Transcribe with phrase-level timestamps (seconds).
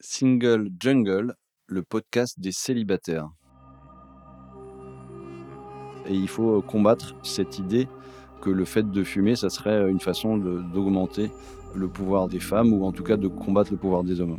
[0.00, 1.34] Single Jungle,
[1.66, 3.28] le podcast des célibataires.
[6.06, 7.88] Et il faut combattre cette idée
[8.40, 11.30] que le fait de fumer, ça serait une façon d'augmenter
[11.74, 14.38] le pouvoir des femmes ou en tout cas de combattre le pouvoir des hommes.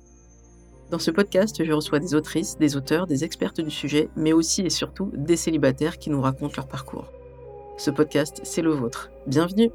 [0.91, 4.61] Dans ce podcast, je reçois des autrices, des auteurs, des expertes du sujet, mais aussi
[4.63, 7.05] et surtout des célibataires qui nous racontent leur parcours.
[7.77, 9.09] Ce podcast, c'est le vôtre.
[9.25, 9.71] Bienvenue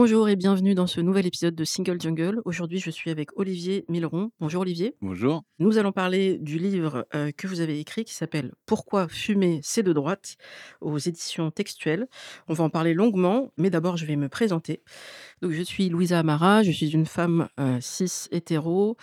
[0.00, 2.40] Bonjour et bienvenue dans ce nouvel épisode de Single Jungle.
[2.44, 4.30] Aujourd'hui, je suis avec Olivier Milleron.
[4.38, 4.94] Bonjour Olivier.
[5.02, 5.42] Bonjour.
[5.58, 9.82] Nous allons parler du livre euh, que vous avez écrit qui s'appelle Pourquoi fumer, c'est
[9.82, 10.36] de droite
[10.80, 12.06] aux éditions textuelles.
[12.46, 14.84] On va en parler longuement, mais d'abord, je vais me présenter.
[15.42, 18.96] Donc, je suis Louisa Amara, je suis une femme euh, cis hétéro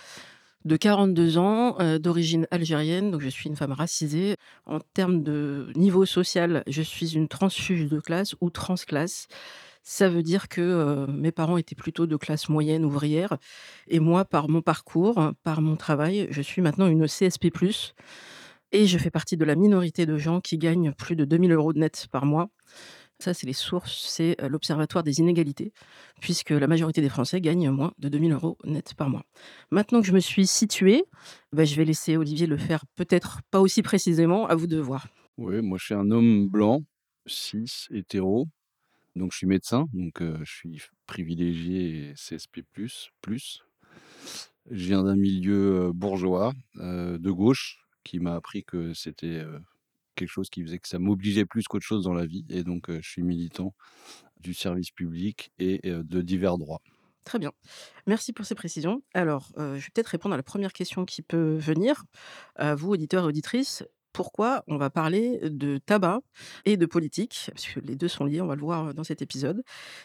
[0.64, 4.36] de 42 ans, euh, d'origine algérienne, donc je suis une femme racisée.
[4.64, 9.28] En termes de niveau social, je suis une transfuge de classe ou transclasse.
[9.88, 13.38] Ça veut dire que mes parents étaient plutôt de classe moyenne ouvrière.
[13.86, 17.46] Et moi, par mon parcours, par mon travail, je suis maintenant une CSP.
[18.72, 21.72] Et je fais partie de la minorité de gens qui gagnent plus de 2000 euros
[21.72, 22.48] net par mois.
[23.20, 25.72] Ça, c'est les sources, c'est l'Observatoire des inégalités,
[26.20, 29.22] puisque la majorité des Français gagnent moins de 2000 euros net par mois.
[29.70, 31.04] Maintenant que je me suis située,
[31.52, 35.06] bah, je vais laisser Olivier le faire peut-être pas aussi précisément, à vous de voir.
[35.38, 36.82] Oui, moi je suis un homme blanc,
[37.26, 38.48] cis, hétéro,
[39.16, 42.62] donc je suis médecin, donc je suis privilégié CSP++.
[44.70, 49.42] Je viens d'un milieu bourgeois, de gauche, qui m'a appris que c'était
[50.14, 52.44] quelque chose qui faisait que ça m'obligeait plus qu'autre chose dans la vie.
[52.48, 53.74] Et donc je suis militant
[54.40, 56.80] du service public et de divers droits.
[57.24, 57.50] Très bien.
[58.06, 59.02] Merci pour ces précisions.
[59.12, 62.04] Alors, je vais peut-être répondre à la première question qui peut venir.
[62.54, 63.82] À vous, auditeurs et auditrices,
[64.16, 66.20] pourquoi on va parler de tabac
[66.64, 69.20] et de politique, parce que les deux sont liés, on va le voir dans cet
[69.20, 69.62] épisode,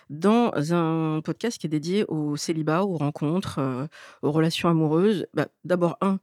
[0.09, 3.88] dans un podcast qui est dédié au célibat, aux rencontres,
[4.22, 5.27] aux relations amoureuses.
[5.33, 6.19] Bah, d'abord, un,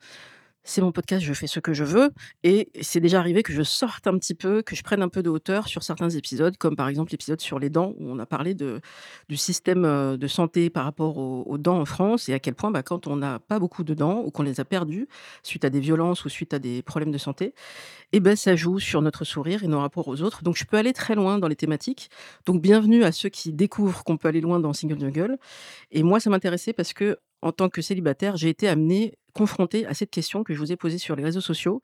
[0.68, 2.10] c'est mon podcast, je fais ce que je veux.
[2.44, 5.22] Et c'est déjà arrivé que je sorte un petit peu, que je prenne un peu
[5.22, 8.26] de hauteur sur certains épisodes, comme par exemple l'épisode sur les dents, où on a
[8.26, 8.80] parlé de,
[9.30, 12.70] du système euh, de santé par rapport aux, dents en France et à quel point,
[12.70, 15.08] bah, quand on n'a pas beaucoup de dents ou qu'on les a perdues
[15.42, 18.54] suite à des violences ou suite à des problèmes de santé, et eh ben, ça
[18.54, 20.42] joue sur notre sourire et nos rapports aux autres.
[20.42, 22.10] Donc je peux aller très loin dans les thématiques.
[22.44, 25.38] Donc bienvenue à ceux qui découvrent qu'on peut aller loin dans Single Jungle.
[25.92, 29.94] Et moi, ça m'intéressait parce que en tant que célibataire, j'ai été amenée, confrontée à
[29.94, 31.80] cette question que je vous ai posée sur les réseaux sociaux.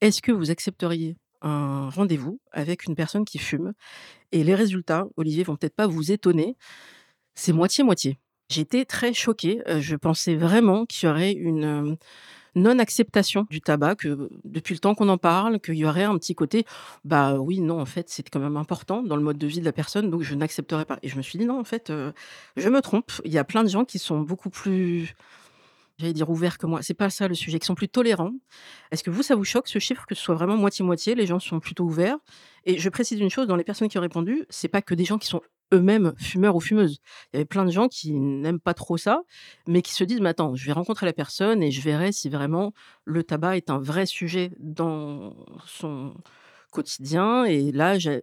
[0.00, 3.72] Est-ce que vous accepteriez un rendez-vous avec une personne qui fume
[4.30, 6.56] Et les résultats, Olivier, vont peut-être pas vous étonner.
[7.34, 8.20] C'est moitié-moitié.
[8.48, 9.60] J'étais très choquée.
[9.68, 11.96] Euh, je pensais vraiment qu'il y aurait une euh,
[12.54, 16.36] non-acceptation du tabac, que depuis le temps qu'on en parle, qu'il y aurait un petit
[16.36, 16.64] côté,
[17.04, 19.64] bah oui, non, en fait, c'est quand même important dans le mode de vie de
[19.64, 21.00] la personne, donc je n'accepterai pas.
[21.02, 22.12] Et je me suis dit, non, en fait, euh,
[22.56, 23.10] je me trompe.
[23.24, 25.16] Il y a plein de gens qui sont beaucoup plus
[25.98, 26.82] j'allais dire ouverts que moi.
[26.82, 28.32] C'est pas ça le sujet, qui sont plus tolérants.
[28.90, 31.38] Est-ce que vous, ça vous choque ce chiffre que ce soit vraiment moitié-moitié Les gens
[31.38, 32.18] sont plutôt ouverts?
[32.64, 35.04] Et je précise une chose, dans les personnes qui ont répondu, c'est pas que des
[35.04, 37.00] gens qui sont eux-mêmes fumeurs ou fumeuses.
[37.32, 39.22] Il y avait plein de gens qui n'aiment pas trop ça,
[39.66, 42.28] mais qui se disent, mais attends, je vais rencontrer la personne et je verrai si
[42.28, 42.72] vraiment
[43.04, 45.34] le tabac est un vrai sujet dans
[45.66, 46.14] son
[46.70, 47.44] quotidien.
[47.44, 48.22] Et là, j'ai...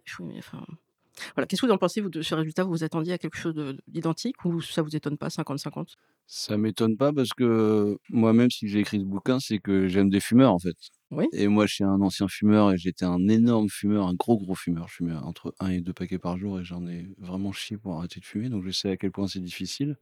[1.34, 1.46] voilà.
[1.46, 2.64] Qu'est-ce que vous en pensez, vous, de ce résultat?
[2.64, 3.54] Vous vous attendiez à quelque chose
[3.86, 5.94] d'identique ou ça vous étonne pas, 50-50
[6.26, 10.20] Ça m'étonne pas parce que moi-même, si j'ai écrit ce bouquin, c'est que j'aime des
[10.20, 10.76] fumeurs, en fait.
[11.32, 14.54] Et moi, je suis un ancien fumeur et j'étais un énorme fumeur, un gros, gros
[14.54, 14.88] fumeur.
[14.88, 17.98] Je fumais entre un et deux paquets par jour et j'en ai vraiment chié pour
[17.98, 18.48] arrêter de fumer.
[18.48, 19.96] Donc, je sais à quel point c'est difficile.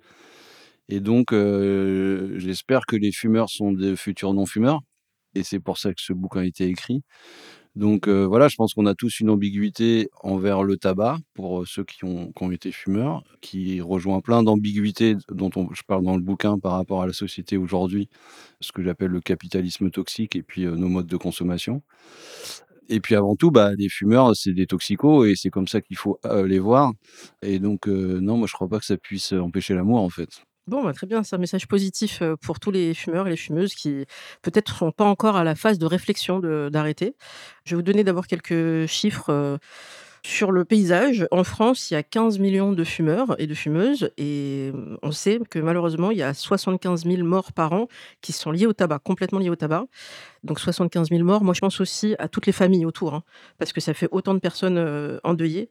[0.88, 4.80] Et donc, euh, j'espère que les fumeurs sont des futurs non-fumeurs.
[5.34, 7.02] Et c'est pour ça que ce bouquin a été écrit.
[7.76, 12.04] Donc voilà, je pense qu'on a tous une ambiguïté envers le tabac pour ceux qui
[12.04, 16.72] ont, été fumeurs, qui rejoint plein d'ambiguïtés dont on, je parle dans le bouquin par
[16.72, 18.08] rapport à la société aujourd'hui,
[18.60, 21.82] ce que j'appelle le capitalisme toxique et puis nos modes de consommation.
[22.88, 25.96] Et puis avant tout, bah, les fumeurs, c'est des toxicos et c'est comme ça qu'il
[25.96, 26.92] faut les voir.
[27.42, 30.42] Et donc, non, moi je crois pas que ça puisse empêcher l'amour en fait.
[30.66, 33.74] Bon, bah, très bien, c'est un message positif, pour tous les fumeurs et les fumeuses
[33.74, 34.04] qui,
[34.42, 36.38] peut-être, sont pas encore à la phase de réflexion
[36.70, 37.16] d'arrêter.
[37.64, 39.58] Je vais vous donner d'abord quelques chiffres,
[40.24, 44.10] sur le paysage, en France, il y a 15 millions de fumeurs et de fumeuses
[44.18, 47.88] et mmh, on sait que malheureusement, il y a 75 000 morts par an
[48.20, 49.86] qui sont liées au tabac, complètement liées au tabac.
[50.42, 51.44] Donc 75 000 morts.
[51.44, 53.22] Moi, je pense aussi à toutes les familles autour, hein,
[53.58, 55.70] parce que ça fait autant de personnes euh, endeuillées.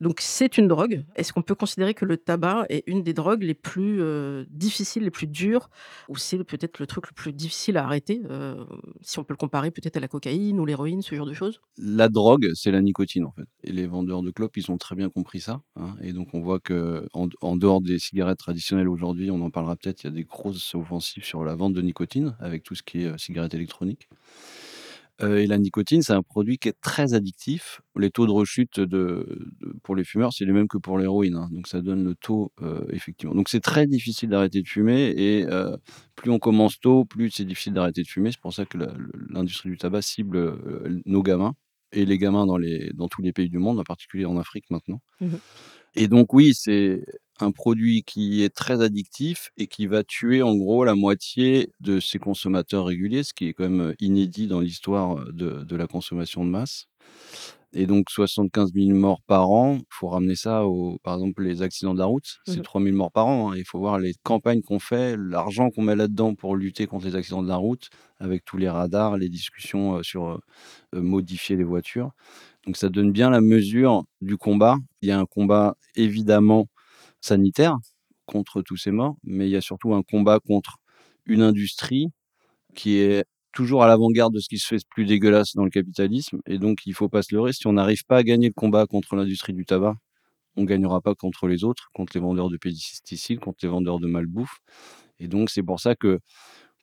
[0.00, 1.04] Donc c'est une drogue.
[1.16, 5.04] Est-ce qu'on peut considérer que le tabac est une des drogues les plus euh, difficiles,
[5.04, 5.70] les plus dures,
[6.08, 8.64] ou c'est peut-être le truc le plus difficile à arrêter, euh,
[9.00, 11.60] si on peut le comparer peut-être à la cocaïne ou l'héroïne, ce genre de choses?
[11.78, 13.46] La drogue, c'est la nicotine en fait.
[13.64, 15.62] Et les vendeurs de clopes, ils ont très bien compris ça.
[15.76, 15.94] Hein.
[16.02, 20.02] et donc on voit que en, dehors des cigarettes traditionnelles aujourd'hui, on en parlera peut-être,
[20.02, 23.02] il y a des grosses offensives sur la vente de nicotine avec tout ce qui
[23.02, 24.09] est cigarettes électroniques.
[25.22, 27.82] Euh, et la nicotine, c'est un produit qui est très addictif.
[27.96, 29.50] Les taux de rechute de,
[29.82, 31.36] pour les fumeurs, c'est les mêmes que pour l'héroïne.
[31.36, 31.48] Hein.
[31.52, 33.34] donc ça donne le taux, euh, effectivement.
[33.34, 35.12] Donc c'est très difficile d'arrêter de fumer.
[35.16, 35.76] Et euh,
[36.16, 38.32] plus on commence tôt, plus c'est difficile d'arrêter de fumer.
[38.32, 38.78] C'est pour ça que
[39.28, 41.54] l'industrie du tabac cible nos gamins.
[41.92, 44.70] Et les gamins dans, les, dans tous les pays du monde, en particulier en Afrique
[44.70, 45.00] maintenant.
[45.20, 45.36] Mmh
[45.96, 47.04] et donc oui, c'est
[47.42, 52.00] un produit qui est très addictif et qui va tuer en gros la moitié de
[52.00, 56.44] ses consommateurs réguliers, ce qui est quand même inédit dans l'histoire de, de la consommation
[56.44, 56.86] de masse.
[57.72, 61.62] Et donc 75 000 morts par an, il faut ramener ça aux, par exemple, les
[61.62, 63.52] accidents de la route, c'est 3 mmh 000 morts par an.
[63.52, 63.56] Hein.
[63.56, 67.14] Il faut voir les campagnes qu'on fait, l'argent qu'on met là-dedans pour lutter contre les
[67.14, 67.88] accidents de la route,
[68.18, 70.40] avec tous les radars, les discussions sur
[70.92, 72.10] modifier les voitures.
[72.66, 74.76] Donc ça donne bien la mesure du combat.
[75.00, 76.66] Il y a un combat évidemment
[77.20, 77.76] sanitaire
[78.26, 80.78] contre tous ces morts, mais il y a surtout un combat contre
[81.26, 82.08] une industrie
[82.74, 85.70] qui est toujours à l'avant-garde de ce qui se fait de plus dégueulasse dans le
[85.70, 86.40] capitalisme.
[86.46, 87.52] Et donc, il ne faut pas se leurrer.
[87.52, 89.96] Si on n'arrive pas à gagner le combat contre l'industrie du tabac,
[90.56, 94.00] on ne gagnera pas contre les autres, contre les vendeurs de pesticides, contre les vendeurs
[94.00, 94.58] de malbouffe.
[95.20, 96.20] Et donc, c'est pour ça que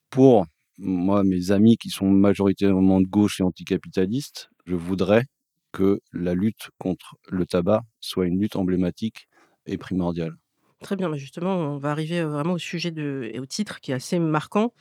[0.09, 0.45] pour
[0.77, 5.25] moi, mes amis qui sont majoritairement de gauche et anticapitalistes, je voudrais
[5.71, 9.27] que la lutte contre le tabac soit une lutte emblématique
[9.67, 10.35] et primordiale.
[10.79, 13.95] Très bien, justement, on va arriver vraiment au sujet de, et au titre qui est
[13.95, 14.73] assez marquant.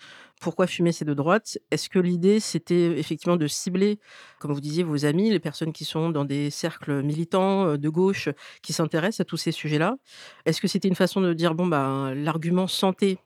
[0.43, 1.57] Pourquoi fumer c'est de droite?
[1.71, 3.99] Est-ce que l'idée c'était effectivement de cibler,
[4.39, 8.29] comme vous disiez, vos amis, les personnes qui sont dans des cercles militants de gauche
[8.61, 9.97] qui s'intéressent à tous ces sujets-là?
[10.45, 13.19] Est-ce que c'était une façon de dire bon bah l'argument santé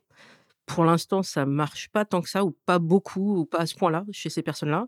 [0.65, 3.75] pour l'instant, ça marche pas tant que ça, ou pas beaucoup, ou pas à ce
[3.75, 4.85] point-là, chez ces personnes-là?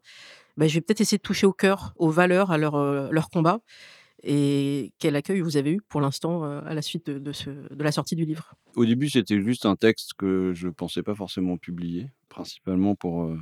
[0.58, 3.60] Bah, je vais peut-être essayer de toucher au cœur, aux valeurs, à leur, leur combat.
[4.24, 7.32] Et quel accueil vous avez eu pour l'instant à la suite de,
[7.78, 8.56] la sortie du livre?
[8.76, 13.36] Au début, c'était juste un texte que je ne pensais pas forcément publier, principalement pour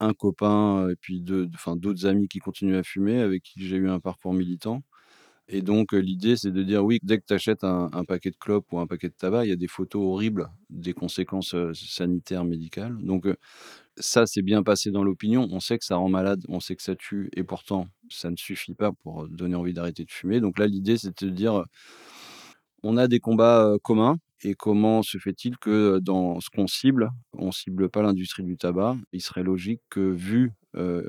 [0.00, 4.00] un copain et puis d'autres amis qui continuent à fumer, avec qui j'ai eu un
[4.00, 4.82] parcours militant.
[5.48, 8.72] Et donc, l'idée, c'est de dire oui, dès que tu achètes un, paquet de clopes
[8.72, 12.96] ou un paquet de tabac, il y a des photos horribles des conséquences sanitaires, médicales.
[13.02, 13.26] Donc,
[13.98, 15.48] ça, c'est bien passé dans l'opinion.
[15.50, 18.36] On sait que ça rend malade, on sait que ça tue, et pourtant, ça ne
[18.36, 20.40] suffit pas pour donner envie d'arrêter de fumer.
[20.40, 21.64] Donc là, l'idée, c'est de dire
[22.82, 24.18] on a des combats communs.
[24.44, 28.96] Et comment se fait-il que dans ce qu'on cible, on cible pas l'industrie du tabac?
[29.12, 30.52] Il serait logique que, vu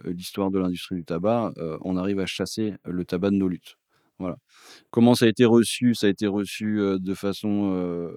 [0.06, 1.52] l'histoire de l'industrie du tabac,
[1.82, 3.78] on arrive à chasser le tabac de nos luttes.
[4.20, 4.38] Voilà.
[4.92, 5.96] Comment ça a été reçu?
[5.96, 8.12] Ça a été reçu de façon.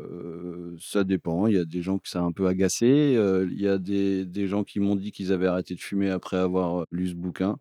[0.79, 1.47] ça dépend.
[1.47, 3.17] Il y a des gens que ça a un peu agacé.
[3.51, 6.87] il y a des, gens qui m'ont dit qu'ils avaient arrêté de fumer après avoir
[6.91, 7.57] lu ce bouquin.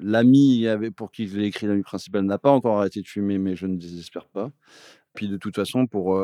[0.00, 0.66] L'ami
[0.96, 3.66] pour qui je l'ai écrit, l'ami principal, n'a pas encore arrêté de fumer, mais je
[3.66, 4.50] ne désespère pas.
[5.14, 6.20] Puis de toute façon, pour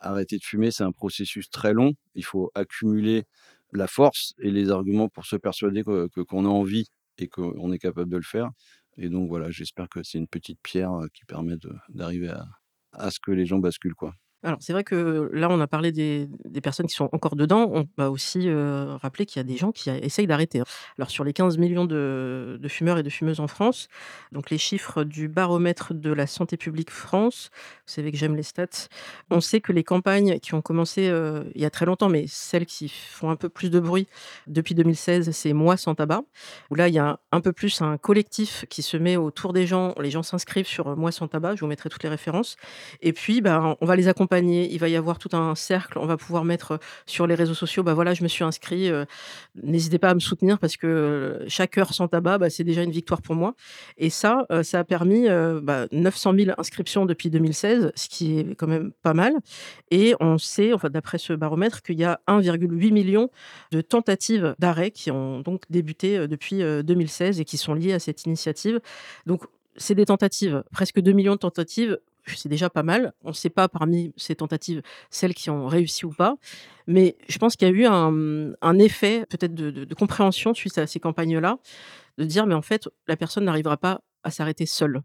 [0.00, 1.94] arrêter de fumer, c'est un processus très long.
[2.14, 3.24] Il faut accumuler
[3.72, 6.86] la force et les arguments pour se persuader que, qu'on a envie
[7.18, 8.50] et qu'on est capable de le faire.
[8.98, 11.56] Et donc voilà, j'espère que c'est une petite pierre qui permet
[11.88, 12.46] d'arriver à,
[12.92, 13.94] à ce que les gens basculent.
[13.94, 14.14] quoi.
[14.44, 16.28] Alors, c'est vrai que là, on a parlé des,
[16.62, 17.68] personnes qui sont encore dedans.
[17.72, 18.48] On va aussi
[19.02, 20.60] rappeler qu'il y a des gens qui essayent d'arrêter.
[20.60, 20.64] Hein.
[20.96, 23.88] Alors, sur les 15 millions de, fumeurs et de fumeuses en France,
[24.30, 28.44] donc les chiffres du baromètre de la santé publique France, vous savez que j'aime les
[28.44, 28.88] stats,
[29.30, 31.12] on sait que les campagnes qui ont commencé
[31.54, 34.06] il y a très longtemps, mais celles qui font un peu plus de bruit
[34.46, 36.22] depuis 2016, c'est Moi sans tabac,
[36.70, 39.66] où là, il y a un peu plus un collectif qui se met autour des
[39.66, 39.94] gens.
[40.00, 42.56] Les gens s'inscrivent sur Moi sans tabac, je vous mettrai toutes les références.
[43.00, 45.98] Et puis, ben, on va les accompagner il va y avoir tout un cercle.
[45.98, 48.90] On va pouvoir mettre sur les réseaux sociaux, bah voilà, je me suis inscrit.
[49.62, 52.90] N'hésitez pas à me soutenir parce que chaque heure sans tabac, bah, c'est déjà une
[52.90, 53.54] victoire pour moi.
[53.96, 58.66] Et ça, ça a permis 900 bah, 000 inscriptions depuis 2016, ce qui est quand
[58.66, 59.34] même pas mal.
[59.90, 63.30] Et on sait, enfin, d'après ce baromètre, qu'il y a 1,8 million
[63.72, 68.24] de tentatives d'arrêt qui ont donc débuté depuis 2016 et qui sont liées à cette
[68.24, 68.80] initiative.
[69.26, 69.42] Donc,
[69.76, 71.98] c'est des tentatives, presque 2 millions de tentatives
[72.36, 73.12] c'est déjà pas mal.
[73.22, 76.36] On ne sait pas parmi ces tentatives celles qui ont réussi ou pas,
[76.86, 81.00] mais je pense qu'il y a eu un, effet peut-être de, compréhension suite à ces
[81.00, 81.58] campagnes-là,
[82.18, 85.02] de dire mais en fait la personne n'arrivera pas à s'arrêter seule.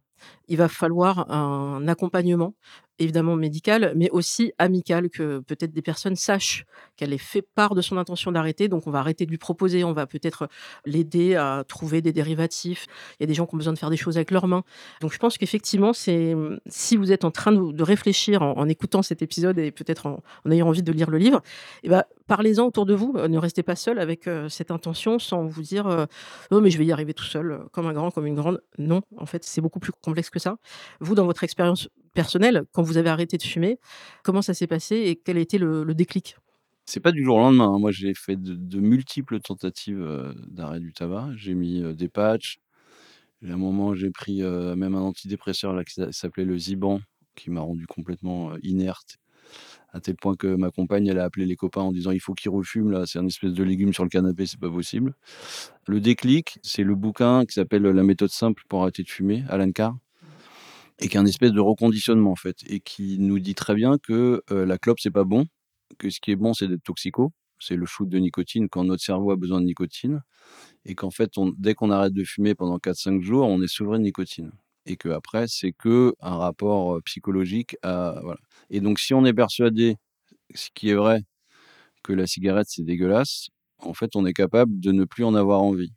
[0.48, 2.54] Il va falloir un accompagnement
[3.00, 6.66] évidemment médicale, mais aussi amicale, que peut-être des personnes sachent
[6.96, 8.68] qu'elle est fait part de son intention d'arrêter.
[8.68, 10.48] Donc, on va arrêter de lui proposer, on va peut-être
[10.86, 12.88] l'aider à trouver des dérivatifs.
[13.20, 14.64] Il y a des gens qui ont besoin de faire des choses avec leurs mains.
[15.02, 16.36] Donc, je pense qu'effectivement, c'est
[16.68, 20.68] si vous êtes en train de, réfléchir en, écoutant cet épisode et peut-être en, ayant
[20.68, 21.42] envie de lire le livre,
[21.84, 23.14] eh ben, parlez-en autour de vous.
[23.14, 26.06] Ne restez pas seul avec euh, cette intention sans vous dire euh,
[26.52, 28.62] oh, mais je vais y arriver tout seul, comme un grand, comme une grande.
[28.78, 30.58] Non, en fait, c'est beaucoup plus complexe que ça?
[31.00, 33.80] Vous, dans votre expérience personnel, quand vous avez arrêté de fumer,
[34.24, 36.38] comment ça s'est passé et quel a été le, déclic?
[36.86, 37.74] C'est pas du jour au lendemain.
[37.74, 37.80] Hein.
[37.80, 41.32] Moi, j'ai fait de, multiples tentatives euh, d'arrêt du tabac.
[41.36, 42.60] J'ai mis euh, des patchs.
[43.44, 47.02] À un moment, j'ai pris euh, même un antidépresseur là, qui s'appelait le Ziban,
[47.36, 49.18] qui m'a rendu complètement inerte,
[49.92, 52.34] à tel point que ma compagne, elle a appelé les copains en disant il faut
[52.34, 55.14] qu'ils refument là, c'est un espèce de légume sur le canapé, c'est pas possible.
[55.88, 59.72] Le déclic, c'est le bouquin qui s'appelle La méthode simple pour arrêter de fumer, Alan
[59.72, 59.96] Carr
[61.00, 63.98] et qui est un espèce de reconditionnement en fait, et qui nous dit très bien
[63.98, 65.48] que euh, la clope c'est pas bon,
[65.98, 69.04] que ce qui est bon c'est d'être toxico, c'est le shoot de nicotine quand notre
[69.04, 70.22] cerveau a besoin de nicotine,
[70.86, 74.04] et qu'en fait dès qu'on arrête de fumer pendant 4-5 jours, on est souverain de
[74.04, 74.52] nicotine,
[74.86, 77.78] et que après c'est que un rapport psychologique.
[78.70, 79.98] Et donc si on est persuadé,
[80.56, 81.22] ce qui est vrai,
[82.04, 83.50] que la cigarette c'est dégueulasse,
[83.80, 85.94] en fait on est capable de ne plus en avoir envie.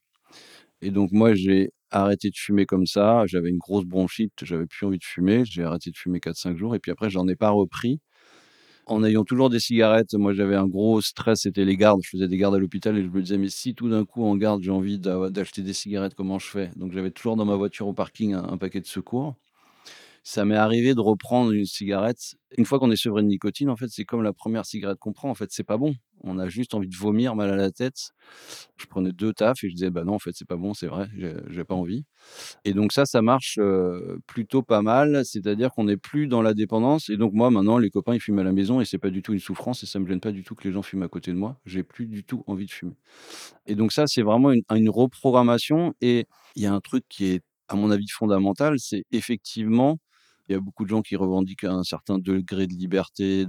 [0.83, 3.25] Et donc moi j'ai arrêté de fumer comme ça.
[3.27, 5.45] J'avais une grosse bronchite, j'avais plus envie de fumer.
[5.47, 8.01] J'ai arrêté de fumer 4-5 jours et puis après, j'en ai pas repris.
[8.87, 12.01] En ayant toujours des cigarettes, moi j'avais un gros stress, c'était les gardes.
[12.05, 14.25] Je faisais des gardes à l'hôpital et je me disais, mais si tout d'un coup
[14.25, 16.71] en garde j'ai envie d'acheter des cigarettes, comment je fais?
[16.77, 19.35] Donc j'avais toujours dans ma voiture au parking un paquet de secours
[20.29, 22.35] ça m'est arrivé de reprendre une cigarette.
[22.59, 25.13] Une fois qu'on est sevré de nicotine, en fait, c'est comme la première cigarette qu'on
[25.13, 25.31] prend.
[25.31, 25.95] En fait, c'est pas bon.
[26.25, 28.11] On a juste envie de vomir, mal à la tête.
[28.77, 30.89] Je prenais deux tafs et je disais, bah non, en fait, c'est pas bon, c'est
[30.89, 31.09] vrai,
[31.49, 32.03] j'ai pas envie.
[32.65, 33.61] Et donc ça, ça marche
[34.27, 35.25] plutôt pas mal.
[35.25, 37.09] C'est-à-dire qu'on n'est plus dans la dépendance.
[37.09, 39.23] Et donc moi, maintenant, les copains, ils fument à la maison et c'est pas du
[39.23, 41.09] tout une souffrance et ça me gêne pas du tout que les gens fument à
[41.09, 41.57] côté de moi.
[41.67, 42.97] J'ai plus du tout envie de fumer.
[43.67, 45.95] Et donc ça, c'est vraiment une, une reprogrammation.
[46.01, 49.99] Et il y a un truc qui est, à mon avis, fondamental, c'est effectivement
[50.49, 53.47] il y a beaucoup de gens qui revendiquent un certain degré de liberté.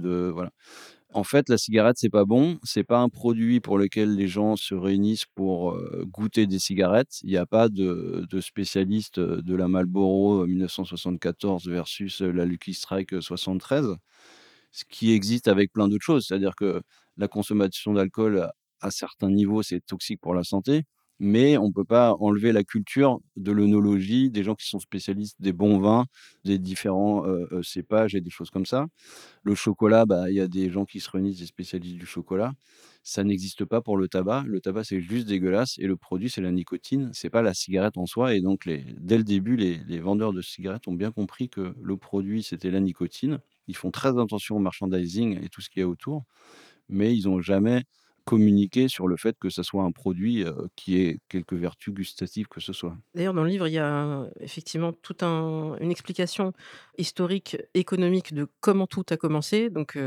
[1.14, 2.58] En fait, la cigarette, c'est pas bon.
[2.64, 7.18] C'est pas un produit pour lequel les gens se réunissent pour goûter des cigarettes.
[7.22, 13.96] Il n'y a pas de spécialiste de la Marlboro 1974 versus la Lucky Strike 73.
[14.72, 16.26] Ce qui existe avec plein d'autres choses.
[16.26, 16.82] C'est-à-dire que
[17.16, 18.50] la consommation d'alcool
[18.80, 20.84] à certains niveaux, c'est toxique pour la santé
[21.20, 25.36] mais on ne peut pas enlever la culture de l'œnologie, des gens qui sont spécialistes
[25.40, 26.06] des bons vins,
[26.44, 27.24] des différents
[27.62, 28.86] cépages et des choses comme ça.
[29.42, 32.52] Le chocolat, bah, il y a des gens qui se réunissent, des spécialistes du chocolat.
[33.02, 34.44] Ça n'existe pas pour le tabac.
[34.46, 37.10] Le tabac, c'est juste dégueulasse et le produit, c'est la nicotine.
[37.14, 38.34] C'est pas la cigarette en soi.
[38.34, 41.96] Et donc, dès le début, les, les vendeurs de cigarettes ont bien compris que le
[41.96, 43.38] produit, c'était la nicotine.
[43.66, 46.24] Ils font très attention au merchandising et tout ce qu'il y a autour,
[46.88, 47.84] mais ils n'ont jamais
[48.28, 50.44] communiquer sur le fait que ce soit un produit
[50.76, 52.96] qui ait quelques vertus gustatives que ce soit.
[53.14, 56.52] D'ailleurs, dans le livre, il y a effectivement toute un, une explication
[56.98, 59.70] historique, économique de comment tout a commencé.
[59.70, 59.98] Donc,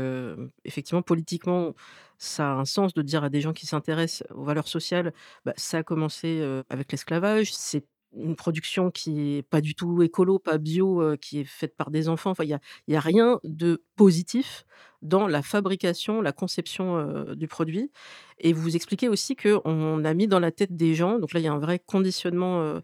[0.64, 1.74] effectivement, politiquement,
[2.18, 5.12] ça a un sens de dire à des gens qui s'intéressent aux valeurs sociales,
[5.44, 7.84] bah, ça a commencé avec l'esclavage, c'est
[8.16, 12.08] une production qui est pas du tout écolo, pas bio, qui est faite par des
[12.08, 12.30] enfants.
[12.30, 14.64] Enfin, il y a, y a rien de positif
[15.02, 17.90] dans la fabrication, la conception du produit.
[18.38, 21.44] Et vous expliquez aussi qu'on a mis dans la tête des gens, donc là il
[21.44, 22.80] y a un vrai conditionnement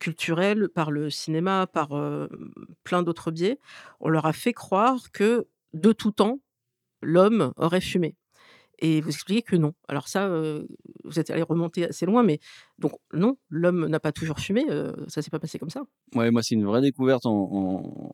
[0.00, 1.90] culturel par le cinéma, par
[2.84, 3.58] plein d'autres biais.
[4.00, 6.40] On leur a fait croire que de tout temps,
[7.02, 8.16] l'homme aurait fumé.
[8.80, 9.74] Et vous expliquez que non.
[9.88, 10.28] Alors ça,
[11.04, 12.40] vous êtes allé remonter assez loin, mais
[12.78, 14.64] donc non, l'homme n'a pas toujours fumé,
[15.08, 15.82] ça s'est pas passé comme ça.
[16.14, 18.10] Ouais, moi c'est une vraie découverte en,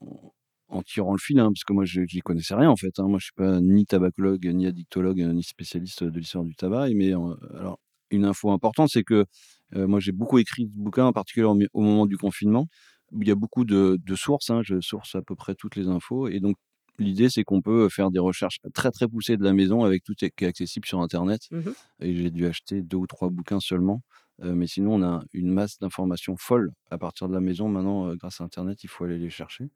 [0.68, 2.98] en, tirant le fil, hein, parce que moi je n'y connaissais rien en fait.
[2.98, 3.06] Hein.
[3.08, 6.90] Moi je suis pas ni tabacologue, ni addictologue, ni spécialiste de l'histoire du tabac.
[6.94, 7.78] Mais alors
[8.10, 9.24] une info importante, c'est que
[9.72, 12.66] moi j'ai beaucoup écrit de bouquins, en particulier au moment du confinement.
[13.12, 15.86] Il y a beaucoup de, de sources, hein, je source à peu près toutes les
[15.86, 16.56] infos, et donc
[16.98, 20.14] L'idée, c'est qu'on peut faire des recherches très très poussées de la maison avec tout
[20.18, 21.42] ce qui est accessible sur Internet.
[21.50, 24.02] Mmh Et j'ai dû acheter deux ou trois bouquins seulement.
[24.42, 27.68] mais sinon, on a une masse d'informations folles à partir de la maison.
[27.68, 29.70] Maintenant, grâce à Internet, il faut aller les chercher.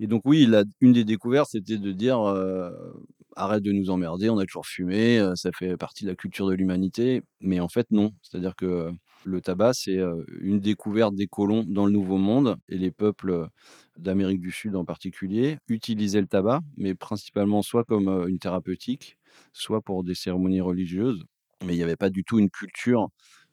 [0.00, 0.48] Et donc, oui,
[0.80, 2.18] une des découvertes, c'était de dire
[3.36, 6.54] arrête de nous emmerder, on a toujours fumé, ça fait partie de la culture de
[6.54, 7.22] l'humanité.
[7.40, 8.12] Mais en fait, non.
[8.22, 8.90] C'est-à-dire que
[9.24, 9.98] Le tabac, c'est
[10.40, 13.48] une découverte des colons dans le Nouveau Monde et les peuples
[13.98, 19.18] d'Amérique du Sud en particulier utilisaient le tabac, mais principalement soit comme une thérapeutique,
[19.52, 21.24] soit pour des cérémonies religieuses.
[21.64, 23.08] Mais il n'y avait pas du tout une culture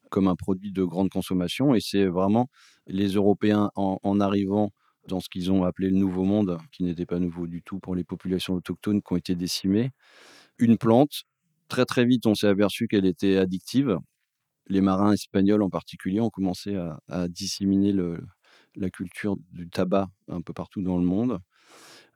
[0.10, 1.74] comme un produit de grande consommation.
[1.74, 2.48] Et c'est vraiment
[2.88, 4.72] les Européens en, arrivant
[5.08, 7.96] dans ce qu'ils ont appelé le Nouveau Monde, qui n'était pas nouveau du tout pour
[7.96, 9.92] les populations autochtones qui ont été décimées,
[10.60, 11.24] une plante.
[11.68, 13.98] Très très vite, on s'est aperçu qu'elle était addictive
[14.68, 16.76] les marins espagnols en particulier ont commencé
[17.08, 17.94] à, disséminer
[18.76, 21.40] la culture du tabac un peu partout dans le monde.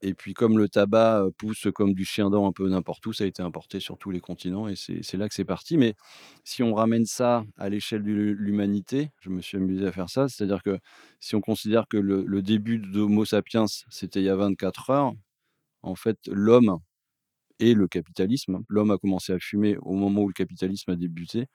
[0.02, 3.26] Et puis comme le tabac pousse comme du chien dent un peu n'importe où, ça
[3.26, 5.78] a été importé sur tous les continents et c'est là que c'est parti.
[5.78, 5.94] Mais
[6.46, 10.30] si on ramène ça à l'échelle de l'humanité, je me suis amusé à faire ça,
[10.30, 10.80] c'est-à-dire que
[11.20, 15.14] si on considère que le, le début d'Homo sapiens, c'était il y a 24 heures,
[15.82, 16.80] en fait, l'homme
[17.60, 21.48] et le capitalisme, l'homme a commencé à fumer au moment où le capitalisme a débuté,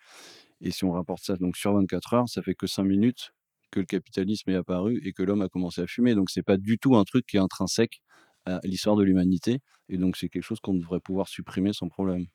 [0.61, 3.33] et si on rapporte ça donc sur 24 heures, ça fait que 5 minutes
[3.71, 6.15] que le capitalisme est apparu et que l'homme a commencé à fumer.
[6.15, 8.01] Donc c'est pas du tout un truc qui est intrinsèque
[8.47, 9.61] à l'histoire de l'humanité.
[9.89, 12.27] Et donc c'est quelque chose qu'on devrait pouvoir supprimer sans problème.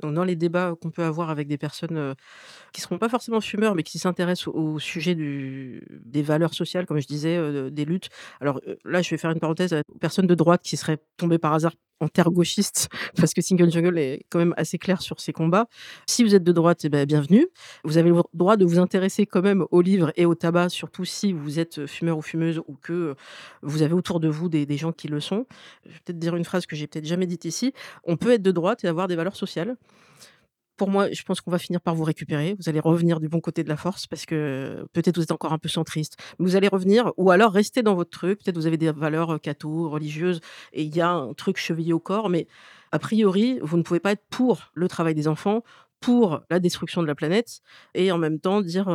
[0.00, 2.14] Donc dans les débats qu'on peut avoir avec des personnes
[2.72, 6.98] qui ne seront pas forcément fumeurs, mais qui s'intéressent au, sujet des valeurs sociales, comme
[6.98, 8.08] je disais, des luttes.
[8.40, 11.52] Alors là, je vais faire une parenthèse aux personnes de droite qui seraient tombées par
[11.52, 15.32] hasard en terre gauchiste, parce que Single Jungle est quand même assez clair sur ses
[15.32, 15.66] combats.
[16.06, 17.46] Si vous êtes de droite, eh ben, bienvenue.
[17.84, 21.04] Vous avez le droit de vous intéresser quand même aux livres et au tabac, surtout
[21.04, 23.14] si vous êtes fumeur ou fumeuse ou que
[23.62, 25.46] vous avez autour de vous des, des gens qui le sont.
[25.86, 27.72] Je vais peut-être dire une phrase que j'ai peut-être jamais dite ici.
[28.04, 29.76] On peut être de droite et avoir des valeurs sociales
[30.82, 32.56] pour moi, je pense qu'on va finir par vous récupérer.
[32.58, 35.52] Vous allez revenir du bon côté de la force parce que peut-être vous êtes encore
[35.52, 36.16] un peu centriste.
[36.40, 38.42] Vous allez revenir ou alors rester dans votre truc.
[38.42, 40.40] Peut-être vous avez des valeurs catho, religieuses
[40.72, 42.30] et il y a un truc chevillé au corps.
[42.30, 42.48] Mais
[42.90, 45.62] a priori, vous ne pouvez pas être pour le travail des enfants,
[46.00, 47.60] pour la destruction de la planète
[47.94, 48.86] et en même temps dire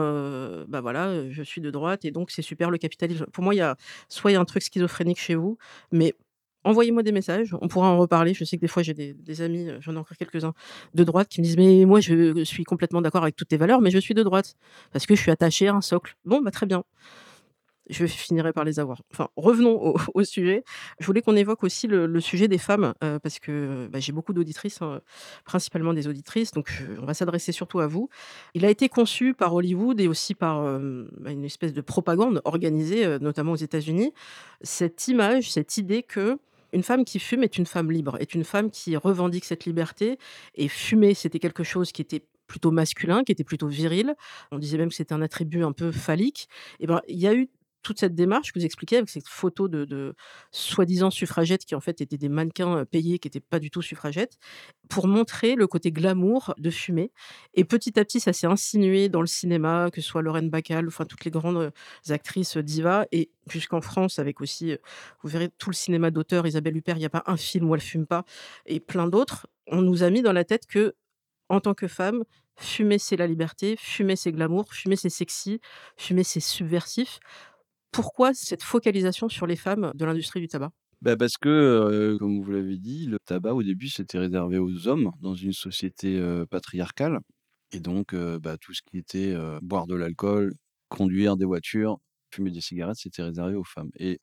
[0.67, 3.60] bah voilà je suis de droite et donc c'est super le capitalisme pour moi il
[3.60, 3.77] y a
[4.10, 5.58] soit il y a un truc schizophrénique chez vous
[5.94, 6.15] mais
[6.68, 8.34] envoyez-moi des messages, on pourra en reparler.
[8.34, 10.54] Je sais que des fois, j'ai des, amis, euh, j'en ai encore quelques-uns,
[10.94, 13.82] de droite qui me disent Mais moi, je suis complètement d'accord avec toutes tes valeurs,
[13.82, 14.56] mais je suis de droite
[14.92, 16.16] parce que je suis attaché à un socle.
[16.26, 16.84] Bon, bah, très bien.
[17.89, 19.02] Je finirai par les avoir.
[19.13, 20.63] Enfin, revenons au, sujet.
[21.00, 24.34] Je voulais qu'on évoque aussi le, sujet des femmes, euh, parce que bah, j'ai beaucoup
[24.34, 25.00] d'auditrices, hein,
[25.46, 28.10] principalement des auditrices, donc on va s'adresser surtout à vous.
[28.56, 32.41] Il a été conçu par Hollywood et aussi par euh, bah, une espèce de propagande
[32.44, 34.12] organisée, notamment aux États-Unis,
[34.62, 36.38] cette image, cette idée que
[36.73, 40.17] une femme qui fume est une femme libre, est une femme qui revendique cette liberté.
[40.56, 44.15] Et fumer, c'était quelque chose qui était plutôt masculin, qui était plutôt viril.
[44.51, 46.47] On disait même que c'était un attribut un peu phallique.
[46.80, 47.49] Et ben, il y a eu
[47.82, 50.16] toute cette démarche que vous expliquez avec cette photo de,
[50.52, 54.38] soi-disant suffragettes qui en fait étaient des mannequins payés qui n'étaient pas du tout suffragettes,
[54.90, 57.12] pour montrer le côté glamour de fumer.
[57.54, 60.88] Et petit à petit, ça s'est insinué dans le cinéma, que ce soit Lorraine Bacall,
[60.88, 61.72] enfin toutes les grandes
[62.10, 64.76] actrices divas, et jusqu'en France avec aussi,
[65.24, 67.76] vous verrez tout le cinéma d'auteur, Isabelle Huppert, il n'y a pas un film où
[67.76, 68.26] elle fume pas,
[68.66, 69.48] et plein d'autres.
[69.68, 70.96] On nous a mis dans la tête que
[71.50, 72.24] en tant que femme,
[72.58, 75.62] fumer c'est la liberté, fumer c'est glamour, fumer c'est sexy,
[75.96, 77.20] fumer c'est subversif.
[77.98, 80.72] Pourquoi cette focalisation sur les femmes de l'industrie du tabac?
[81.02, 85.12] Bah parce que, comme vous l'avez dit, le tabac au début c'était réservé aux hommes
[85.20, 87.22] dans une société patriarcale.
[87.72, 90.54] Et donc, bah, tout ce qui était boire de l'alcool,
[90.90, 91.98] conduire des voitures,
[92.32, 93.90] fumer des cigarettes, c'était réservé aux femmes.
[93.98, 94.20] Et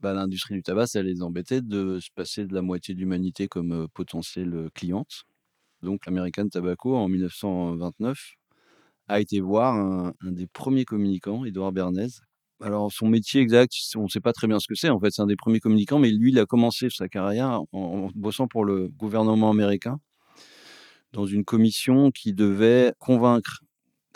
[0.00, 3.48] bah, l'industrie du tabac, ça les embêtait de se passer de la moitié de l'humanité
[3.48, 5.24] comme potentielle cliente.
[5.82, 8.16] Donc l'American Tobacco, en 1929,
[9.08, 12.20] a été voir un, un des premiers communicants, Edouard Bernays,
[12.62, 14.88] alors, son métier exact, on ne sait pas très bien ce que c'est.
[14.88, 18.10] En fait, c'est un des premiers communicants, mais lui, il a commencé sa carrière en,
[18.14, 19.98] bossant pour le gouvernement américain
[21.12, 23.60] dans une commission qui devait convaincre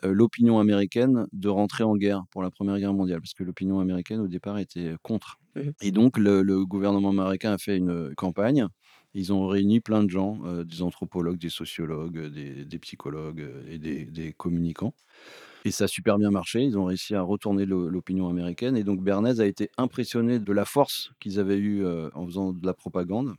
[0.03, 4.21] l'opinion américaine de rentrer en guerre pour la Première Guerre mondiale, parce que l'opinion américaine,
[4.21, 5.39] au départ, était contre.
[5.55, 8.67] Mmh et donc, le, gouvernement américain a fait une campagne.
[9.13, 14.95] Ils ont réuni plein de gens, des anthropologues, des sociologues, des, psychologues et des communicants.
[15.65, 16.63] Et ça a super bien marché.
[16.63, 18.77] Ils ont réussi à retourner l'opinion américaine.
[18.77, 22.65] Et donc Bernays a été impressionné de la force qu'ils avaient eue en faisant de
[22.65, 23.35] la propagande.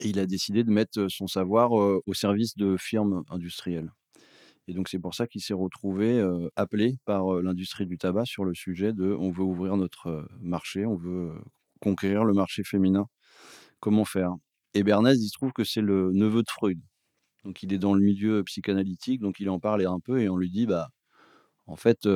[0.00, 3.92] Et il a décidé de mettre son savoir au service de firmes industrielles.
[4.66, 6.24] Et donc c'est pour ça qu'il s'est retrouvé
[6.56, 10.96] appelé par l'industrie du tabac sur le sujet de on veut ouvrir notre marché, on
[10.96, 11.32] veut
[11.80, 13.08] conquérir le marché féminin.
[13.80, 14.34] Comment faire?
[14.74, 16.78] Et Bernays, il se trouve que c'est le neveu de Freud.
[17.44, 20.36] Donc il est dans le milieu psychanalytique, donc il en parlait un peu et on
[20.36, 20.88] lui dit bah
[21.68, 22.08] en fait,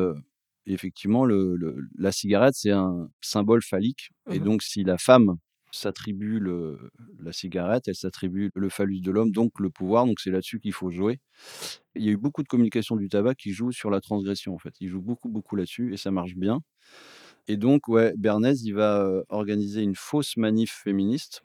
[0.66, 4.10] effectivement, la cigarette, c'est un symbole phallique.
[4.30, 5.36] Et mmh donc, si la femme
[5.70, 6.40] s'attribue
[7.18, 10.06] la cigarette, elle s'attribue le phallus de l'homme, donc le pouvoir.
[10.06, 11.18] Donc c'est là-dessus qu'il faut jouer.
[11.94, 14.58] Il y a eu beaucoup de communication du tabac qui joue sur la transgression, en
[14.58, 14.74] fait.
[14.80, 16.60] Il joue beaucoup, beaucoup là-dessus et ça marche bien.
[17.48, 21.42] Et donc, ouais, Bernays, il va organiser une fausse manif féministe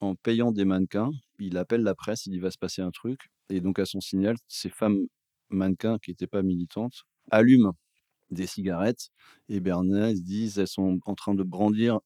[0.00, 1.10] en payant des mannequins.
[1.38, 3.30] Il appelle la presse, il dit va se passer un truc.
[3.48, 5.00] Et donc, à son signal, ces femmes
[5.48, 7.76] mannequins qui n'étaient pas militantes allument
[8.30, 9.10] des cigarettes
[9.48, 11.98] et Bernays disent elles sont en train de brandir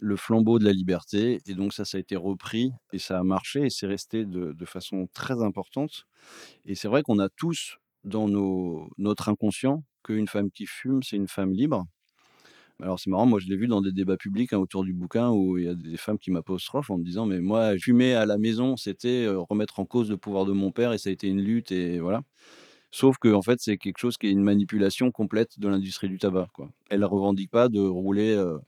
[0.00, 1.40] le flambeau de la liberté.
[1.46, 4.54] Et donc ça, ça a été repris et ça a marché et c'est resté de,
[4.64, 6.06] façon très importante.
[6.64, 11.16] Et c'est vrai qu'on a tous dans nos, notre inconscient qu'une femme qui fume, c'est
[11.16, 11.84] une femme libre.
[12.82, 15.30] Alors c'est marrant, moi je l'ai vu dans des débats publics hein, autour du bouquin
[15.30, 18.26] où il y a des femmes qui m'apostrophent en me disant mais moi fumer à
[18.26, 21.12] la maison c'était euh, remettre en cause le pouvoir de mon père et ça a
[21.12, 22.22] été une lutte et voilà.
[22.90, 26.18] Sauf que en fait c'est quelque chose qui est une manipulation complète de l'industrie du
[26.18, 26.48] tabac.
[26.90, 28.58] Elle ne revendique pas de rouler euh,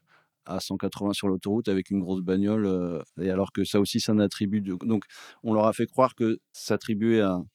[0.45, 4.19] à 180 sur l'autoroute avec une grosse bagnole, et alors que ça aussi c'est un
[4.19, 4.61] attribut.
[4.61, 5.05] Donc
[5.43, 7.47] on leur a fait croire que s'attribuer un,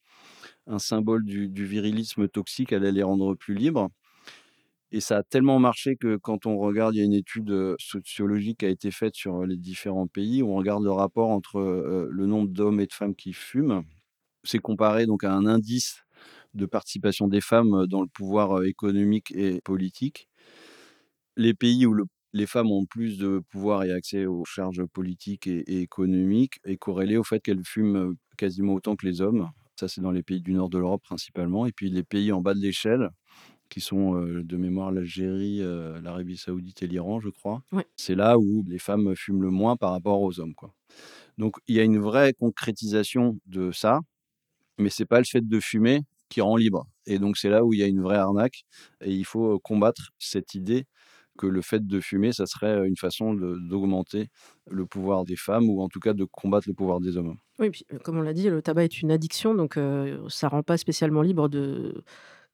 [0.68, 3.90] un symbole du, virilisme toxique allait les rendre plus libres.
[4.92, 8.60] Et ça a tellement marché que quand on regarde, il y a une étude sociologique
[8.60, 12.26] qui a été faite sur les différents pays, où on regarde le rapport entre le
[12.28, 13.84] nombre d'hommes et de femmes qui fument.
[14.44, 16.04] C'est comparé donc à un indice
[16.54, 20.30] de participation des femmes dans le pouvoir économique et politique.
[21.36, 25.48] Les pays où le les femmes ont plus de pouvoir et accès aux charges politiques
[25.48, 29.52] et, économiques est corrélé au fait qu'elles fument quasiment autant que les hommes.
[29.80, 31.66] Ça, c'est dans les pays du nord de l'Europe principalement.
[31.66, 33.10] Et puis les pays en bas de l'échelle,
[33.70, 35.60] qui sont de mémoire l'Algérie,
[36.02, 37.64] l'Arabie saoudite et l'Iran, je crois.
[37.96, 40.56] C'est là où les femmes fument le moins par rapport aux hommes.
[40.56, 40.74] Quoi.
[41.38, 44.02] Donc il y a une vraie concrétisation de ça,
[44.78, 46.02] mais c'est pas le fait de fumer
[46.34, 46.88] qui rend libre.
[47.06, 48.64] Et donc c'est là où il y a une vraie arnaque
[49.02, 50.86] et il faut combattre cette idée
[51.38, 54.28] que le fait de fumer, ça serait une façon d'augmenter
[54.70, 57.38] le pouvoir des femmes ou en tout cas de combattre le pouvoir des hommes.
[57.60, 59.80] Oui, puis, comme on l'a dit, le tabac est une addiction, donc
[60.30, 62.04] ça rend pas spécialement libre de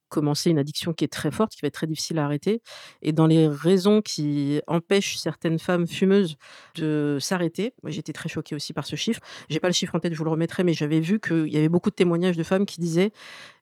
[0.09, 2.61] commencer une addiction qui est très forte, qui va être très difficile à arrêter.
[3.01, 6.37] Et dans les raisons qui empêchent certaines femmes fumeuses
[6.75, 9.21] de s'arrêter, moi j'étais très choquée aussi par ce chiffre.
[9.49, 11.57] J'ai pas le chiffre en tête, je vous le remettrai, mais j'avais vu qu'il y
[11.57, 13.11] avait beaucoup de témoignages de femmes qui disaient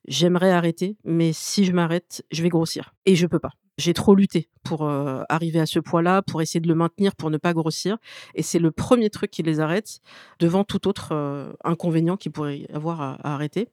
[0.07, 4.15] j'aimerais arrêter, mais si je m'arrête, je vais grossir et je peux pas j'ai trop
[4.15, 4.89] lutté pour
[5.29, 7.97] arriver à ce poids-là, pour essayer de le maintenir, pour ne pas grossir.
[8.35, 10.01] Et c'est le premier truc qui les arrête
[10.39, 13.69] devant tout autre inconvénient qu'ils pourraient avoir à, arrêter.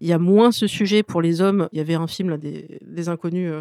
[0.00, 1.68] Il y a moins ce sujet pour les hommes.
[1.72, 3.52] Il y avait un film des, inconnus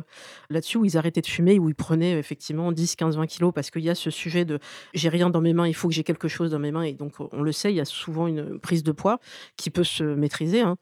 [0.50, 3.70] là-dessus où ils arrêtaient de fumer, où ils prenaient effectivement 10, 15, 20 kilos parce
[3.70, 4.60] qu'il y a ce sujet de
[4.94, 6.84] j'ai rien dans mes mains, il faut que j'ai quelque chose dans mes mains.
[6.84, 9.20] Et donc on le sait, il y a souvent une prise de poids
[9.58, 10.62] qui peut se maîtriser.
[10.62, 10.78] Hein.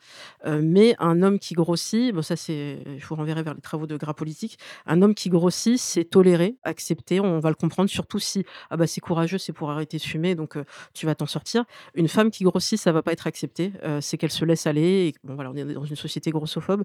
[0.46, 3.98] mais un homme qui grossit, bon ça c'est, je vous renverrai vers les travaux de
[3.98, 8.46] gras politique, un homme qui grossit, c'est toléré, accepté, on va le comprendre, surtout si
[8.70, 10.58] ah bah c'est courageux, c'est pour arrêter de fumer, donc
[10.94, 11.66] tu vas t'en sortir.
[11.94, 15.08] Une femme qui grossit, ça va pas être accepté, c'est qu'elle se laisse aller.
[15.08, 16.84] Et, bon voilà, on est dans une société grossophobe,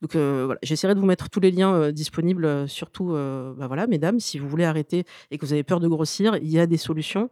[0.00, 4.38] donc voilà, j'essaierai de vous mettre tous les liens disponibles, surtout, bah voilà, mesdames, si
[4.38, 7.30] vous voulez arrêter et que vous avez peur de grossir, il y a des solutions.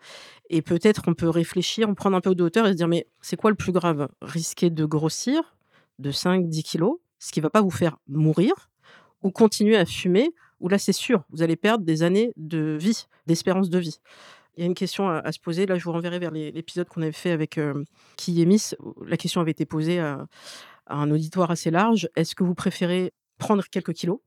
[0.48, 3.06] Et peut-être on peut réfléchir, on prendre un peu de hauteur et se dire mais
[3.20, 4.08] c'est quoi le plus grave?
[4.20, 5.54] Risquer de grossir
[6.00, 8.52] de 5-10 kilos, ce qui va pas vous faire mourir,
[9.22, 13.06] ou continuer à fumer, où là, c'est sûr, vous allez perdre des années de vie,
[13.26, 13.98] d'espérance de vie.
[14.56, 15.64] Il y a une question à, se poser.
[15.64, 17.84] Là, je vous renverrai vers l'épisode qu'on avait fait avec euh,
[18.28, 18.76] Miss.
[19.06, 20.26] La question avait été posée à,
[20.86, 22.08] un auditoire assez large.
[22.16, 24.18] Est-ce que vous préférez prendre quelques kilos?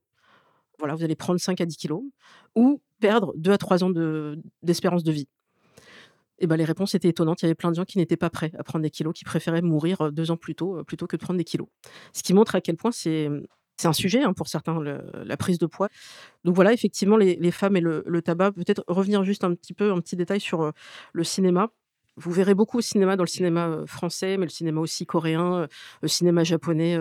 [0.78, 2.02] Voilà, vous allez prendre 5 à 10 kilos,
[2.56, 3.90] ou perdre 2 à 3 ans
[4.62, 5.28] d'espérance de, vie?
[6.40, 7.42] Et ben, les réponses étaient étonnantes.
[7.42, 9.24] Il y avait plein de gens qui n'étaient pas prêts à prendre des kilos, qui
[9.24, 11.68] préféraient mourir euh, deux ans plus tôt euh, plutôt que de prendre des kilos.
[12.12, 13.28] Ce qui montre à quel point c'est
[13.76, 15.88] c'est un sujet hein, pour certains, la prise de poids.
[16.44, 18.52] Donc voilà, effectivement, les, femmes et le, tabac.
[18.52, 20.72] Peut-être revenir juste un petit peu, un petit détail sur
[21.12, 21.70] le cinéma.
[22.16, 25.66] Vous verrez beaucoup au cinéma, dans le cinéma français, mais le cinéma aussi coréen,
[26.00, 26.96] le cinéma japonais.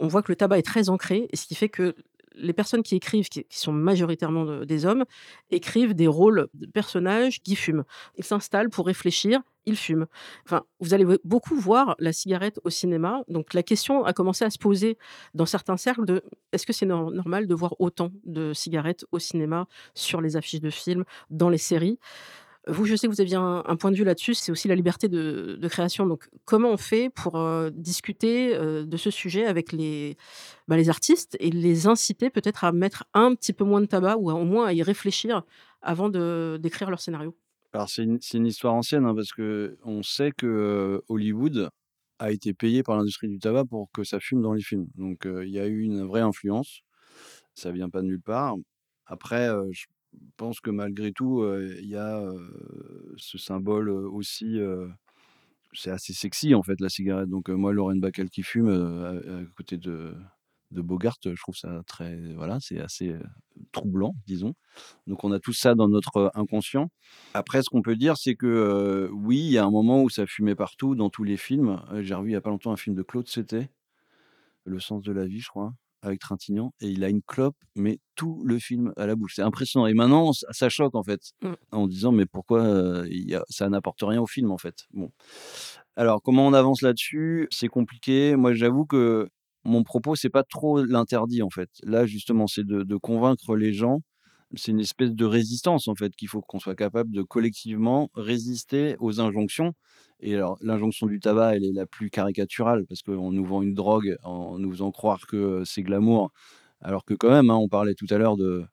[0.00, 1.94] on voit que le tabac est très ancré, et ce qui fait que
[2.34, 5.04] les personnes qui écrivent, qui, sont majoritairement des hommes,
[5.50, 7.84] écrivent des rôles de personnages qui fument.
[8.16, 10.06] Ils s'installent pour réfléchir, ils fument.
[10.46, 13.22] Enfin, vous allez beaucoup voir la cigarette au cinéma.
[13.28, 14.96] Donc la question a commencé à se poser
[15.34, 19.66] dans certains cercles de est-ce que c'est normal de voir autant de cigarettes au cinéma,
[19.94, 21.98] sur les affiches de films, dans les séries?
[22.70, 25.08] Vous, je sais que vous aviez un, point de vue là-dessus, c'est aussi la liberté
[25.08, 26.06] de, création.
[26.06, 30.16] Donc, comment on fait pour euh, discuter euh, de ce sujet avec les,
[30.68, 34.16] bah, les artistes et les inciter peut-être à mettre un petit peu moins de tabac
[34.16, 35.42] ou au moins à y réfléchir
[35.82, 37.36] avant d'écrire leur scénario?
[37.72, 41.70] Alors, c'est une, histoire ancienne hein, parce qu'on sait que euh, Hollywood
[42.18, 44.86] a été payé par l'industrie du tabac pour que ça fume dans les films.
[44.96, 46.80] Donc, il y a eu une vraie influence.
[47.54, 48.56] Ça vient pas de nulle part.
[49.06, 49.86] Après, je
[50.36, 51.44] pense que malgré tout,
[51.80, 52.22] il y a
[53.16, 54.58] ce symbole aussi.
[55.72, 57.28] c'est assez sexy en fait la cigarette.
[57.28, 60.14] Donc moi, Lorraine Bacall qui fume à, côté de,
[60.72, 62.16] Bogart, je trouve ça très.
[62.34, 63.14] Voilà, c'est assez
[63.72, 64.54] troublant, disons.
[65.06, 66.90] Donc on a tout ça dans notre inconscient.
[67.34, 70.26] Après, ce qu'on peut dire, c'est que oui, il y a un moment où ça
[70.26, 71.82] fumait partout dans tous les films.
[72.00, 73.70] J'ai revu il n'y a pas longtemps un film de Claude C'était,
[74.64, 77.98] Le sens de la vie, je crois avec Trintignant et il a une clope, mais
[78.14, 79.34] tout le film à la bouche.
[79.36, 79.86] C'est impressionnant.
[79.86, 81.52] Et maintenant, ça, choque en fait, mmh.
[81.72, 83.06] en disant mais pourquoi euh,
[83.48, 84.86] ça n'apporte rien au film en fait?
[84.92, 85.10] Bon.
[85.96, 87.48] Alors comment on avance là-dessus?
[87.50, 88.36] C'est compliqué.
[88.36, 89.28] Moi, j'avoue que
[89.64, 91.70] mon propos, c'est pas trop l'interdit en fait.
[91.82, 94.00] Là, justement, c'est de, convaincre les gens
[94.56, 98.96] c'est une espèce de résistance en fait qu'il faut qu'on soit capable de collectivement résister
[98.98, 99.74] aux injonctions.
[100.22, 103.74] Et alors l'injonction du tabac, elle est la plus caricaturale parce qu'on nous vend une
[103.74, 106.30] drogue en nous faisant croire que c'est glamour,
[106.80, 108.64] alors que quand même, hein, on parlait tout à l'heure de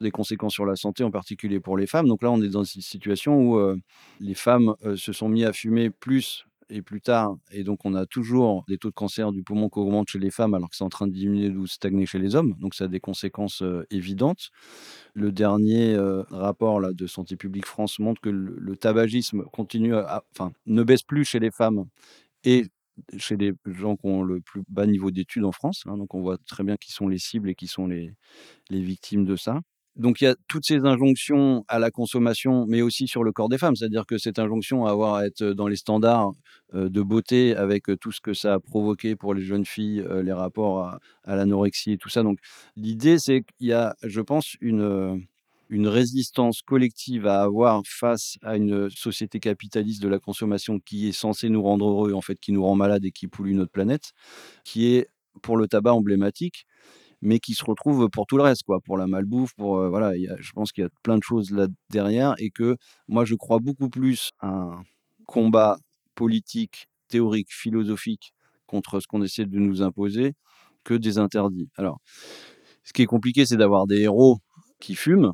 [0.00, 2.08] des conséquences sur la santé, en particulier pour les femmes.
[2.08, 3.80] Donc là, on est dans une situation où
[4.20, 7.36] les femmes se sont mis à fumer plus et plus tard.
[7.50, 10.30] Et donc, on a toujours des taux de cancer du poumon qui augmentent chez les
[10.30, 12.54] femmes alors que c'est en train de diminuer ou stagner chez les hommes.
[12.58, 14.50] Donc, ça a des conséquences évidentes.
[15.14, 15.96] Le dernier
[16.30, 21.24] rapport là, de Santé publique France montre que le, tabagisme continue enfin, ne baisse plus
[21.24, 21.84] chez les femmes
[22.44, 22.66] et
[23.16, 25.82] chez les gens qui ont le plus bas niveau d'études en France.
[25.86, 25.96] Hein.
[25.96, 28.14] donc, on voit très bien qui sont les cibles et qui sont les,
[28.70, 29.60] les victimes de ça.
[29.96, 33.48] Donc il y a toutes ces injonctions à la consommation, mais aussi sur le corps
[33.48, 36.32] des femmes, c'est-à-dire que cette injonction à avoir à être dans les standards
[36.72, 40.80] de beauté avec tout ce que ça a provoqué pour les jeunes filles, les rapports
[41.24, 42.24] à, l'anorexie et tout ça.
[42.24, 42.38] Donc
[42.76, 45.24] l'idée, c'est qu'il y a, je pense, une,
[45.68, 51.12] une résistance collective à avoir face à une société capitaliste de la consommation qui est
[51.12, 54.12] censée nous rendre heureux, en fait, qui nous rend malades et qui pollue notre planète,
[54.64, 55.08] qui est
[55.42, 56.66] pour le tabac emblématique
[57.24, 60.12] mais qui se retrouvent pour tout le reste, quoi, pour la malbouffe, pour euh, voilà,
[60.14, 62.76] je pense qu'il y a plein de choses là derrière et que
[63.08, 64.82] moi je crois beaucoup plus à un
[65.26, 65.78] combat
[66.14, 68.34] politique, théorique, philosophique
[68.66, 70.34] contre ce qu'on essaie de nous imposer
[70.84, 71.70] que des interdits.
[71.76, 71.98] Alors,
[72.84, 74.38] ce qui est compliqué, c'est d'avoir des héros
[74.80, 75.32] qui fument,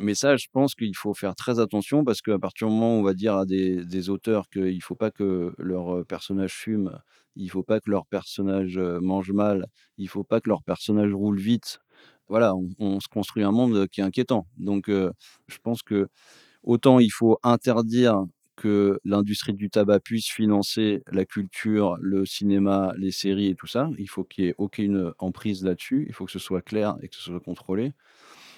[0.00, 3.00] mais ça, je pense qu'il faut faire très attention parce qu'à partir du moment où
[3.00, 6.98] on va dire à des, auteurs qu'il ne faut pas que leur personnage fume,
[7.36, 9.66] il ne faut pas que leur personnage mange mal,
[9.98, 11.80] il ne faut pas que leur personnage roule vite,
[12.28, 14.46] voilà, on, se construit un monde qui est inquiétant.
[14.56, 16.08] Donc, je pense que
[16.62, 18.24] autant il faut interdire
[18.56, 23.90] que l'industrie du tabac puisse financer la culture, le cinéma, les séries et tout ça.
[23.98, 26.06] Il faut qu'il n'y ait aucune emprise là-dessus.
[26.08, 27.92] Il faut que ce soit clair et que ce soit contrôlé.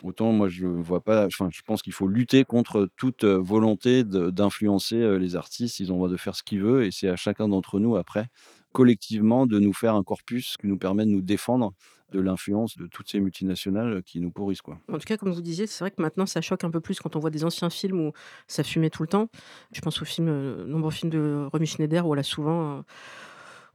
[0.03, 5.19] Autant moi je vois pas, enfin je pense qu'il faut lutter contre toute volonté d'influencer
[5.19, 5.81] les artistes.
[5.81, 7.97] Ils ont le droit de faire ce qu'ils veulent et c'est à chacun d'entre nous
[7.97, 8.29] après
[8.73, 11.73] collectivement de nous faire un corpus qui nous permet de nous défendre
[12.13, 14.61] de l'influence de toutes ces multinationales qui nous pourrissent.
[14.61, 14.79] Quoi.
[14.93, 17.01] En tout cas, comme vous disiez, c'est vrai que maintenant, ça choque un peu plus
[17.01, 18.13] quand on voit des anciens films où
[18.47, 19.29] ça fumait tout le temps.
[19.73, 22.85] Je pense aux films, nombreux films de Romy Schneider où elle a souvent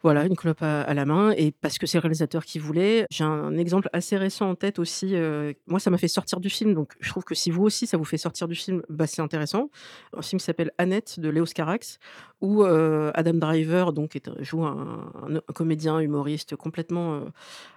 [0.04, 3.06] voilà, une clope à, la main, et parce que c'est le réalisateur qui voulait.
[3.12, 5.16] J'ai un, exemple assez récent en tête aussi.
[5.16, 7.86] Euh, moi, ça m'a fait sortir du film, donc je trouve que si vous aussi,
[7.86, 9.70] ça vous fait sortir du film, bah, c'est intéressant.
[10.18, 12.00] Un film s'appelle Annette de Léo Carax,
[12.42, 15.12] où Adam Driver donc, joue un,
[15.54, 17.22] comédien humoriste complètement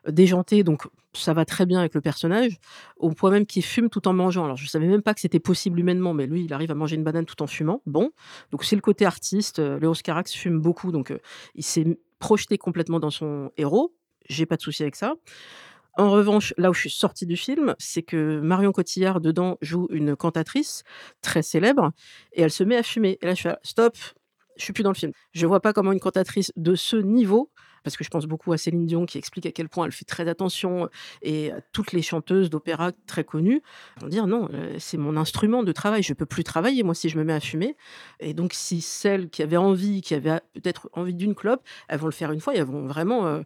[0.08, 2.58] déjanté, donc ça va très bien avec le personnage,
[2.96, 4.44] au point même qu'il fume tout en mangeant.
[4.44, 6.96] Alors, je savais même pas que c'était possible humainement, mais lui, il arrive à manger
[6.96, 7.82] une banane tout en fumant.
[7.86, 8.10] Bon,
[8.50, 9.58] donc c'est le côté artiste.
[9.58, 11.12] Léo Carax fume beaucoup, donc
[11.54, 13.94] il s'est projeté complètement dans son héros.
[14.28, 15.14] J'ai pas de souci avec ça.
[15.96, 19.86] En revanche, là où je suis sortie du film, c'est que Marion Cotillard, dedans, joue
[19.90, 20.82] une cantatrice
[21.22, 21.92] très célèbre
[22.32, 23.18] et elle se met à fumer.
[23.22, 23.96] Et là, je fais stop,
[24.56, 25.12] je suis plus dans le film.
[25.32, 27.50] Je vois pas comment une cantatrice de ce niveau
[27.84, 30.06] parce que je pense beaucoup à Céline Dion qui explique à quel point elle fait
[30.06, 30.88] très attention
[31.22, 33.62] et à toutes les chanteuses d'opéra très connues
[34.00, 37.08] vont dire non, euh, c'est mon instrument de travail, je peux plus travailler moi si
[37.08, 37.76] je me mets à fumer.
[38.18, 42.06] Et donc si celles qui avaient envie, qui avaient peut-être envie d'une clope, elles vont
[42.06, 43.42] le faire une fois elles vont vraiment euh,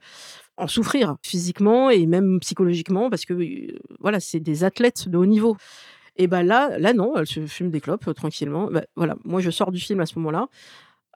[0.57, 5.27] en souffrir physiquement et même psychologiquement parce que euh, voilà, c'est des athlètes de haut
[5.27, 5.57] niveau.
[6.21, 8.68] Et ben là, là non, elle se fume des clopes tranquillement.
[8.71, 10.49] Bah, voilà, moi je sors du film à ce moment-là.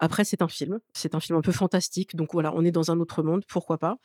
[0.03, 0.81] Après, c'est un film.
[0.95, 2.17] C'est un film un peu fantastique.
[2.17, 3.99] Donc voilà, on est dans un autre monde, pourquoi pas.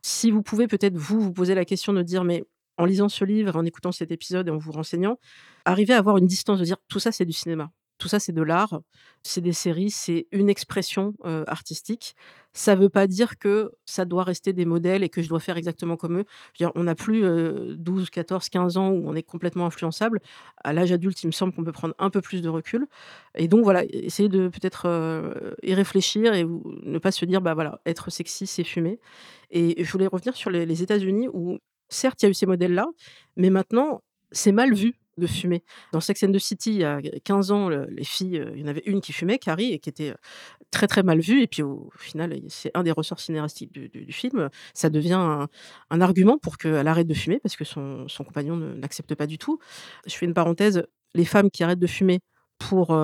[0.00, 2.42] Si vous pouvez peut-être vous vous poser la question de dire, mais
[2.78, 5.18] en lisant ce livre, en écoutant cet épisode et en vous renseignant,
[5.66, 7.70] arriver à avoir une distance de dire tout ça c'est du cinéma.
[8.02, 8.80] Tout ça, c'est de l'art,
[9.22, 11.14] c'est des séries, c'est une expression
[11.46, 12.16] artistique.
[12.52, 15.38] Ça ne veut pas dire que ça doit rester des modèles et que je dois
[15.38, 16.24] faire exactement comme eux.
[16.74, 17.22] On n'a plus
[17.76, 20.20] 12, 14, 15 ans où on est complètement influençable.
[20.64, 22.88] À l'âge adulte, il me semble qu'on peut prendre un peu plus de recul.
[23.36, 24.88] Et donc, voilà, essayer de peut-être
[25.62, 28.98] y réfléchir et ne pas se dire, bah voilà, être sexy, c'est fumer.
[29.52, 32.46] Et je voulais revenir sur les, les États-Unis où, certes, il y a eu ces
[32.46, 32.88] modèles-là,
[33.36, 35.62] mais maintenant, c'est mal vu de fumer.
[35.92, 38.66] Dans Sex and the City, il y a 15 ans, les filles, il y en
[38.66, 40.14] avait une qui fumait, Carrie, et qui était
[40.70, 41.42] très très mal vue.
[41.42, 44.48] Et puis au, final, c'est un des ressorts cinérastiques du, film.
[44.74, 45.46] Ça devient
[45.90, 49.58] un, argument pour qu'elle arrête de fumer parce que son, compagnon n'accepte pas du tout.
[50.06, 50.84] Je fais une parenthèse.
[51.14, 52.20] Les femmes qui arrêtent de fumer
[52.58, 52.96] pour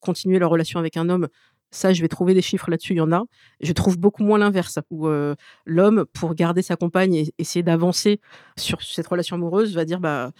[0.00, 1.28] continuer leur relation avec un homme,
[1.72, 3.24] ça, je vais trouver des chiffres là-dessus, il y en a.
[3.60, 5.08] Je trouve beaucoup moins l'inverse, où
[5.66, 8.20] l'homme, pour garder sa compagne et essayer d'avancer
[8.56, 10.32] sur cette relation amoureuse, va dire bah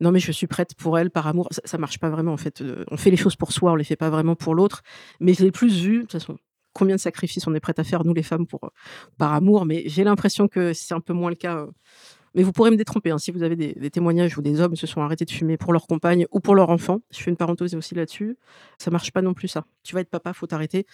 [0.00, 1.48] non mais je suis prête pour elle par amour.
[1.50, 2.62] Ça, ça marche pas vraiment en fait.
[2.90, 4.82] on fait les choses pour soi, on les fait pas vraiment pour l'autre.
[5.20, 6.38] Mais je l'ai plus vu de toute façon.
[6.74, 8.70] Combien de sacrifices on est prête à faire nous les femmes pour
[9.18, 11.66] par amour, mais j'ai l'impression que c'est un peu moins le cas
[12.34, 14.86] mais vous pourrez me détromper hein, si vous avez des, témoignages où des hommes se
[14.86, 17.00] sont arrêtés de fumer pour leur compagne ou pour leur enfant.
[17.10, 18.36] Je fais une parenthèse aussi là-dessus.
[18.78, 19.64] Ça marche pas non plus ça.
[19.82, 20.86] Tu vas être papa, faut t'arrêter.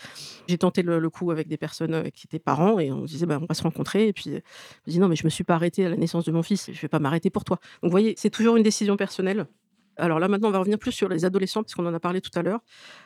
[0.48, 3.38] J'ai tenté le, coup avec des personnes euh, qui étaient parents et on disait bah,
[3.40, 4.08] on va se rencontrer.
[4.08, 4.30] Et puis
[4.86, 6.70] je dis non mais je me suis pas arrêtée à la naissance de mon fils.
[6.72, 7.58] Je vais pas m'arrêter pour toi.
[7.82, 9.46] Donc vous voyez, c'est toujours une décision personnelle.
[9.96, 12.36] Alors là, maintenant, on va revenir plus sur les adolescents, puisqu'on en a parlé tout
[12.38, 12.60] à l'heure.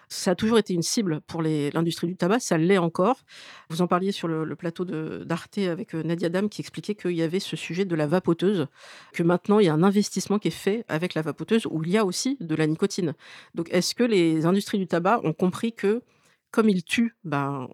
[0.09, 3.25] Ça a toujours été une cible pour l'industrie du tabac, ça l'est encore.
[3.69, 7.23] Vous en parliez sur le, plateau d'Arte avec euh, Nadia Dam qui expliquait qu'il y
[7.23, 8.67] avait ce sujet de la vapoteuse,
[9.13, 11.91] que maintenant il y a un investissement qui est fait avec la vapoteuse où il
[11.91, 13.15] y a aussi de la nicotine.
[13.55, 16.03] Donc est-ce que les industries du tabac ont compris que
[16.51, 17.69] comme ils tuent ben,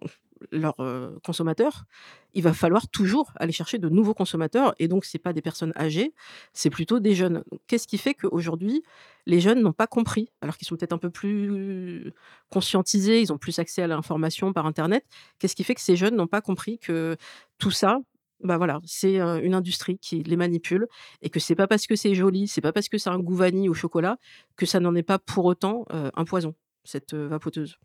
[0.51, 0.77] leurs
[1.23, 1.85] consommateurs,
[2.33, 4.73] il va falloir toujours aller chercher de nouveaux consommateurs.
[4.79, 6.13] Et donc, ce pas des personnes âgées,
[6.53, 7.43] c'est plutôt des jeunes.
[7.67, 8.83] Qu'est-ce qui fait qu'aujourd'hui,
[9.25, 12.13] les jeunes n'ont pas compris, alors qu'ils sont peut-être un peu plus
[12.49, 15.05] conscientisés, ils ont plus accès à l'information par Internet.
[15.39, 17.17] Qu'est-ce qui fait que ces jeunes n'ont pas compris que
[17.57, 17.99] tout ça,
[18.43, 20.87] bah voilà, c'est une industrie qui les manipule
[21.21, 23.35] et que c'est pas parce que c'est joli, c'est pas parce que c'est un goût
[23.35, 24.17] vanille au chocolat
[24.57, 26.53] que ça n'en est pas pour autant un poison,
[26.83, 27.77] cette vapoteuse?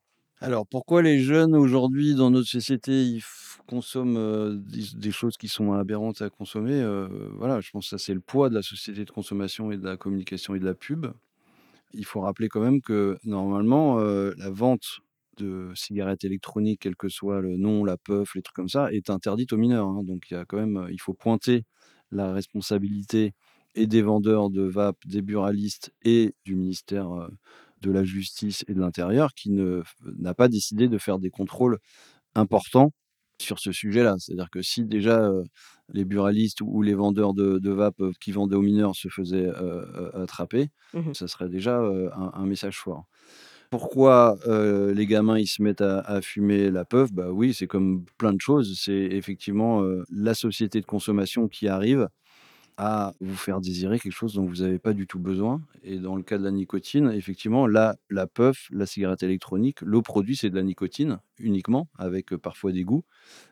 [0.43, 3.23] Alors, pourquoi les jeunes aujourd'hui dans notre société ils
[3.67, 6.83] consomment des, choses qui sont aberrantes à consommer
[7.37, 9.85] Voilà, je pense que ça c'est le poids de la société de consommation et de
[9.85, 11.07] la communication et de la pub.
[11.93, 15.01] Il faut rappeler quand même que normalement la vente
[15.37, 19.11] de cigarettes électroniques, quel que soit le nom, la puff, les trucs comme ça, est
[19.11, 19.89] interdite aux mineurs.
[19.89, 20.03] Hein.
[20.05, 21.65] Donc il y a quand même, il faut pointer
[22.11, 23.35] la responsabilité
[23.75, 27.29] et des vendeurs de vape, des buralistes et du ministère
[27.81, 31.79] de la justice et de l'intérieur qui n'a pas décidé de faire des contrôles
[32.35, 32.93] importants
[33.41, 34.17] sur ce sujet-là.
[34.19, 35.31] C'est-à-dire que si déjà
[35.93, 39.51] les buralistes ou les vendeurs de, de vape qui vendaient aux mineurs se faisaient
[40.15, 43.07] attraper, mmh ça serait déjà un, message fort.
[43.71, 48.33] Pourquoi les gamins ils se mettent à, fumer la puff Bah oui, c'est comme plein
[48.33, 48.79] de choses.
[48.79, 52.09] C'est effectivement la société de consommation qui arrive
[52.83, 55.61] à vous faire désirer quelque chose dont vous n'avez pas du tout besoin.
[55.83, 60.01] Et dans le cas de la nicotine, effectivement, là, la puff, la cigarette électronique, le
[60.01, 63.05] produit, c'est de la nicotine uniquement, avec parfois des goûts,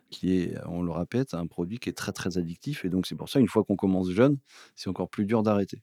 [0.09, 2.87] qui est, on le répète, un produit qui est très très addictif.
[2.87, 4.39] Et donc c'est pour ça, une fois qu'on commence jeune,
[4.77, 5.83] c'est encore plus dur d'arrêter.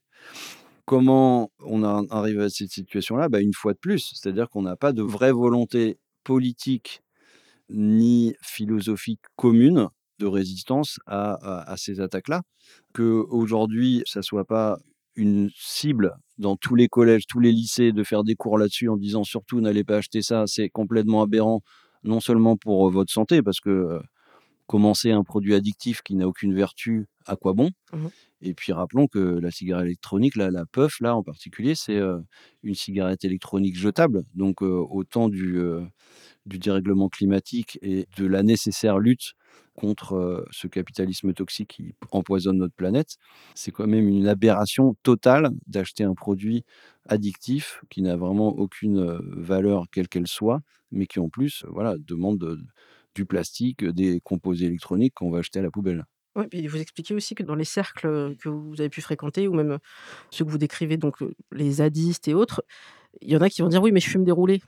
[0.86, 3.30] Comment on arrive à cette situation-là?
[3.30, 7.04] Bah, Une fois de plus, c'est-à-dire qu'on n'a pas de vraie volonté politique
[7.70, 12.42] ni philosophique commune de résistance à, ces attaques-là.
[12.94, 14.78] Que aujourd'hui, ça soit pas
[15.16, 18.98] une cible dans tous les collèges, tous les lycées, de faire des cours là-dessus en
[18.98, 21.62] disant surtout n'allez pas acheter ça, c'est complètement aberrant,
[22.04, 24.02] non seulement pour votre santé, parce que
[24.68, 27.70] commencer un produit addictif qui n'a aucune vertu, à quoi bon?
[27.94, 28.08] Mmh
[28.42, 32.02] Et puis rappelons que la cigarette électronique, là, la puff, là en particulier, c'est
[32.64, 34.24] une cigarette électronique jetable.
[34.34, 35.60] Donc autant du,
[36.46, 39.34] du dérèglement climatique et de la nécessaire lutte
[39.76, 43.18] contre ce capitalisme toxique qui empoisonne notre planète.
[43.56, 46.64] C'est quand même une aberration totale d'acheter un produit
[47.08, 52.58] addictif qui n'a vraiment aucune valeur quelle qu'elle soit, mais qui en plus voilà, demande
[53.16, 56.06] du plastique, des composés électroniques qu'on va acheter à la poubelle.
[56.36, 59.80] Vous expliquez aussi que dans les cercles que vous avez pu fréquenter, ou même
[60.32, 61.18] ceux que vous décrivez, donc
[61.54, 62.62] les zadistes et autres,
[63.22, 64.62] il y en a qui vont dire oui, mais je fume des roulés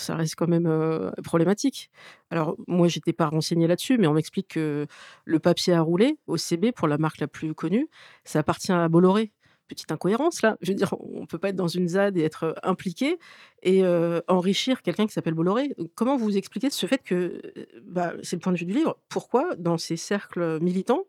[0.00, 1.90] ça reste quand même problématique.
[2.30, 4.86] Alors, moi, j'étais pas renseignée là-dessus, mais on m'explique que
[5.24, 7.88] le papier à rouler, OCB, pour la marque la plus connue,
[8.24, 9.32] ça appartient à Bolloré.
[9.68, 10.56] Petite incohérence là.
[10.62, 13.20] Je veux dire, on peut pas être dans une ZAD et être impliqué
[13.62, 13.84] et
[14.26, 15.76] enrichir quelqu'un qui s'appelle Bolloré.
[15.94, 17.40] Comment vous expliquez ce fait que,
[17.84, 21.04] bah, c'est le point de vue du livre, pourquoi dans ces cercles militants,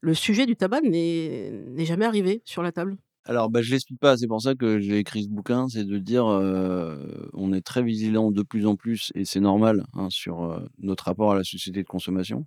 [0.00, 2.96] le sujet du tabac n'est jamais arrivé sur la table?
[3.28, 4.16] Alors, bah, je l'explique pas.
[4.16, 5.68] C'est pour ça que j'ai écrit ce bouquin.
[5.68, 10.08] C'est de dire, on est très vigilant de plus en plus, et c'est normal, hein,
[10.10, 12.46] sur notre rapport à la société de consommation.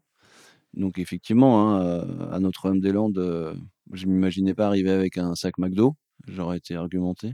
[0.74, 3.55] Donc, effectivement, hein, à Notre-Dame-des-Landes,
[3.93, 5.95] je m'imaginais pas arriver avec un sac McDo.
[6.28, 7.34] J'aurais été argumenté.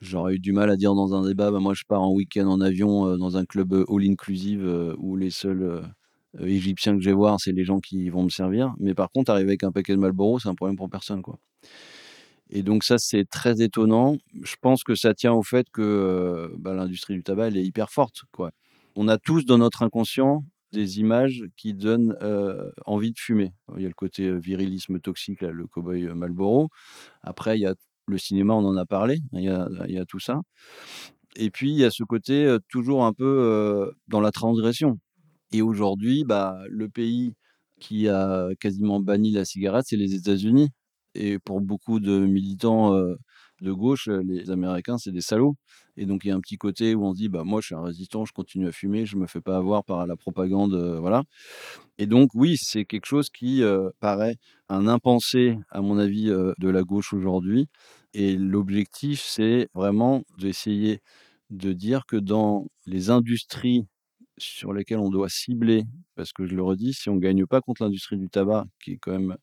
[0.00, 2.48] J'aurais eu du mal à dire dans un débat, bah, moi je pars en week-end
[2.48, 5.82] en avion dans un club all-inclusive où les seuls
[6.40, 8.74] Égyptiens que je vais voir, c'est les gens qui vont me servir.
[8.80, 11.38] Mais par contre, arriver avec un paquet de Marlboro, c'est un problème pour personne, quoi.
[12.54, 14.18] Et donc ça, c'est très étonnant.
[14.42, 17.90] Je pense que ça tient au fait que bah, l'industrie du tabac, elle est hyper
[17.90, 18.22] forte.
[18.94, 22.14] On a tous dans notre inconscient des images qui donnent
[22.84, 23.52] envie de fumer.
[23.76, 26.68] Il y a le côté virilisme toxique, le cowboy Marlboro.
[27.22, 27.74] Après, il y a
[28.06, 30.40] le cinéma, on en a parlé, il y a, il y a tout ça.
[31.36, 34.98] Et puis, il y a ce côté toujours un peu dans la transgression.
[35.52, 37.32] Et aujourd'hui, bah, le pays
[37.80, 40.68] qui a quasiment banni la cigarette, c'est les États-Unis.
[41.14, 42.94] Et pour beaucoup de militants
[43.60, 45.54] de gauche, les Américains, c'est des salauds.
[45.96, 47.74] Et donc, il y a un petit côté où on dit, bah, moi, je suis
[47.74, 50.74] un résistant, je continue à fumer, je ne me fais pas avoir par la propagande.
[51.00, 51.22] voilà.
[51.98, 53.62] Et donc, oui, c'est quelque chose qui
[54.00, 54.36] paraît
[54.68, 57.68] un impensé, à mon avis, de la gauche aujourd'hui.
[58.14, 61.00] Et l'objectif, c'est vraiment d'essayer
[61.50, 63.84] de dire que dans les industries
[64.38, 65.84] sur lesquelles on doit cibler,
[66.16, 68.92] parce que je le redis, si on ne gagne pas contre l'industrie du tabac, qui
[68.92, 69.36] est quand même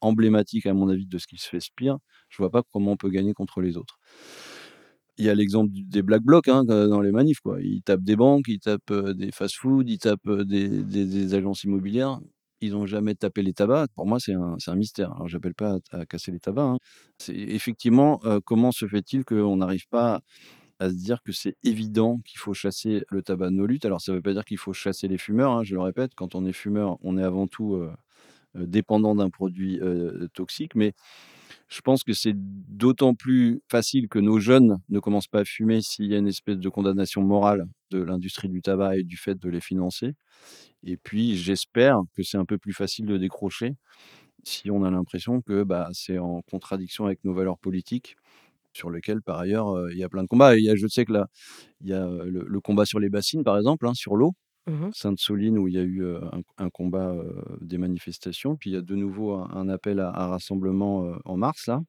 [0.00, 2.96] emblématique, à mon avis, de ce qui se fait spire, je vois pas comment on
[2.96, 3.98] peut gagner contre les autres.
[5.16, 7.40] Il y a l'exemple des black blocs hein, dans les manifs.
[7.40, 7.60] Quoi.
[7.62, 12.20] Ils tapent des banques, ils tapent des fast-food, ils tapent des, agences immobilières.
[12.60, 13.90] Ils n'ont jamais tapé les tabacs.
[13.94, 15.12] Pour moi, c'est un, mystère.
[15.12, 16.64] Alors, j'appelle pas à, casser les tabacs.
[16.64, 16.78] Hein.
[17.18, 20.20] C'est effectivement comment se fait-il qu'on n'arrive pas
[20.80, 23.84] à se dire que c'est évident qu'il faut chasser le tabac de nos luttes?
[23.84, 25.52] Alors, ça ne veut pas dire qu'il faut chasser les fumeurs.
[25.52, 27.80] Hein, je le répète, quand on est fumeur, on est avant tout
[28.54, 29.80] dépendant d'un produit
[30.34, 30.74] toxique.
[30.74, 30.92] Mais
[31.68, 35.80] je pense que c'est d'autant plus facile que nos jeunes ne commencent pas à fumer
[35.82, 39.34] s'il y a une espèce de condamnation morale de l'industrie du tabac et du fait
[39.34, 40.14] de les financer.
[40.84, 43.74] Et puis, j'espère que c'est un peu plus facile de décrocher
[44.44, 48.16] si on a l'impression que bah, c'est en contradiction avec nos valeurs politiques
[48.72, 50.56] sur lesquelles, par ailleurs, il y a plein de combats.
[50.56, 51.28] Il y a, je sais que là,
[51.80, 54.34] il y a le, combat sur les bassines, par exemple, hein, sur l'eau.
[54.66, 56.04] Mmh Sainte-Soline, où il y a eu
[56.56, 57.14] un, combat
[57.60, 58.56] des manifestations.
[58.56, 61.82] Puis il y a de nouveau un, appel à, rassemblement en mars, là.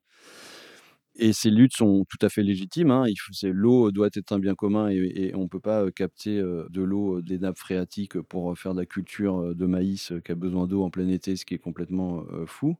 [1.17, 2.91] Et ces luttes sont tout à fait légitimes.
[2.91, 3.05] Hein.
[3.43, 7.39] L'eau doit être un bien commun et, on ne peut pas capter de l'eau des
[7.39, 11.07] nappes phréatiques pour faire de la culture de maïs qui a besoin d'eau en plein
[11.07, 12.75] été, ce qui est complètement fou.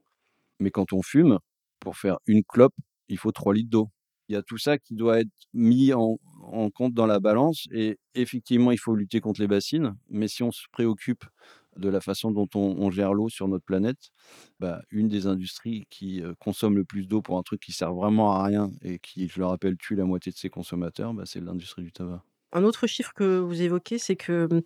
[0.60, 1.38] Mais quand on fume,
[1.80, 2.74] pour faire une clope,
[3.08, 3.88] il faut 3 litres d'eau
[4.28, 6.18] il y a tout ça qui doit être mis en,
[6.70, 7.66] compte dans la balance.
[7.72, 9.94] Et effectivement, il faut lutter contre les bassines.
[10.10, 11.24] Mais si on se préoccupe
[11.78, 14.10] de la façon dont on, gère l'eau sur notre planète,
[14.60, 17.92] bah, une des industries qui euh, consomme le plus d'eau pour un truc qui sert
[17.92, 21.24] vraiment à rien et qui, je le rappelle, tue la moitié de ses consommateurs, bah,
[21.26, 22.22] c'est l'industrie du tabac.
[22.52, 24.62] Un autre chiffre que vous évoquez, c'est que mmh,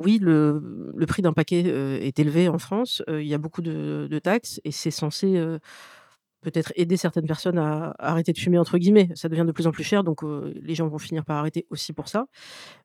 [0.00, 0.60] oui, le,
[1.06, 3.02] prix d'un paquet euh, est élevé en France.
[3.08, 5.40] Euh, il y a beaucoup de, taxes et c'est censé
[6.42, 9.08] peut-être aider certaines personnes à, arrêter de fumer, entre guillemets.
[9.14, 10.22] Ça devient de plus en plus cher, donc
[10.54, 12.26] les gens vont finir par arrêter aussi pour ça.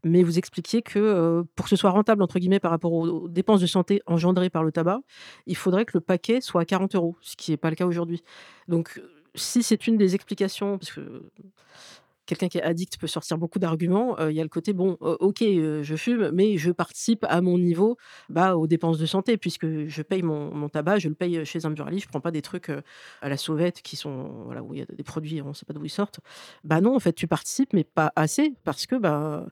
[0.04, 3.62] Mais vous expliquiez que pour que ce soit rentable, entre guillemets, par rapport aux, dépenses
[3.62, 5.00] de santé engendrées par le tabac,
[5.46, 7.86] il faudrait que le paquet soit à 40 euros, ce qui n'est pas le cas
[7.86, 8.24] aujourd'hui.
[8.68, 9.02] Donc,
[9.36, 10.92] si c'est une des explications, parce
[12.28, 14.16] quelqu'un qui est addict peut sortir beaucoup d'arguments.
[14.20, 17.98] Il y a le côté, bon, ok, je fume, mais je participe à mon niveau
[18.30, 21.72] bah, aux dépenses de santé, puisque je paye mon, tabac, je le paye chez un
[21.72, 22.70] buraliste, je prends pas des trucs
[23.22, 25.66] à la sauvette qui sont, voilà, où il y a des produits, on ne sait
[25.66, 26.20] pas d'où ils sortent.
[26.64, 29.48] Bah non, en fait, tu participes, mais pas assez, parce que bah,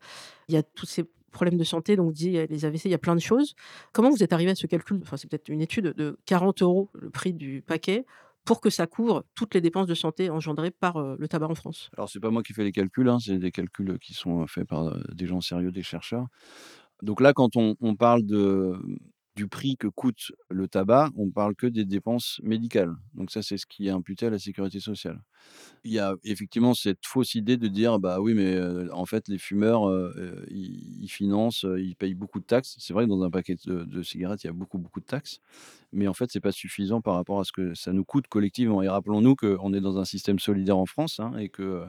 [0.48, 1.06] il y a tous ces
[1.36, 3.56] problèmes de santé, donc dit les AVC, il y a plein de choses.
[3.94, 5.00] Comment vous êtes arrivé à ce calcul?
[5.04, 8.06] Enfin, c'est peut-être une étude de 40 euros le prix du paquet
[8.46, 11.90] pour que ça couvre toutes les dépenses de santé engendrées par le tabac en France
[11.98, 14.68] Alors, c'est pas moi qui fais les calculs, hein, c'est des calculs qui sont faits
[14.68, 16.28] par des gens sérieux, des chercheurs.
[17.02, 18.80] Donc là, quand on parle de,
[19.36, 22.96] du prix que coûte le tabac, on parle que des dépenses médicales.
[23.16, 25.22] Donc ça, c'est ce qui est imputé à la sécurité sociale.
[25.84, 28.58] Il y a effectivement cette fausse idée de dire, bah oui, mais
[28.92, 29.92] en fait, les fumeurs,
[30.50, 32.76] ils, financent, ils payent beaucoup de taxes.
[32.80, 35.42] C'est vrai que dans un paquet de, cigarettes, il y a beaucoup, beaucoup de taxes.
[35.92, 38.82] Mais en fait, c'est pas suffisant par rapport à ce que ça nous coûte collectivement.
[38.82, 41.84] Et rappelons-nous qu'on est dans un système solidaire en France hein, et que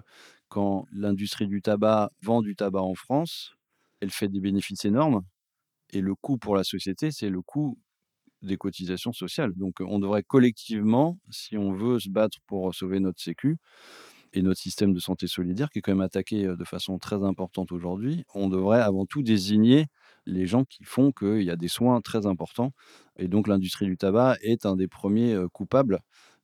[0.48, 3.56] quand l'industrie du tabac vend du tabac en France,
[4.00, 5.22] elle fait des bénéfices énormes
[5.92, 7.78] et le coût pour la société, c'est le coût
[8.42, 9.52] des cotisations sociales.
[9.56, 13.56] Donc on devrait collectivement, si on veut se battre pour sauver notre sécu
[14.32, 17.72] et notre système de santé solidaire, qui est quand même attaqué de façon très importante
[17.72, 19.86] aujourd'hui, on devrait avant tout désigner
[20.26, 22.72] les gens qui font qu'il y a des soins très importants.
[23.18, 26.00] Et donc l'industrie du tabac est un des premiers coupables.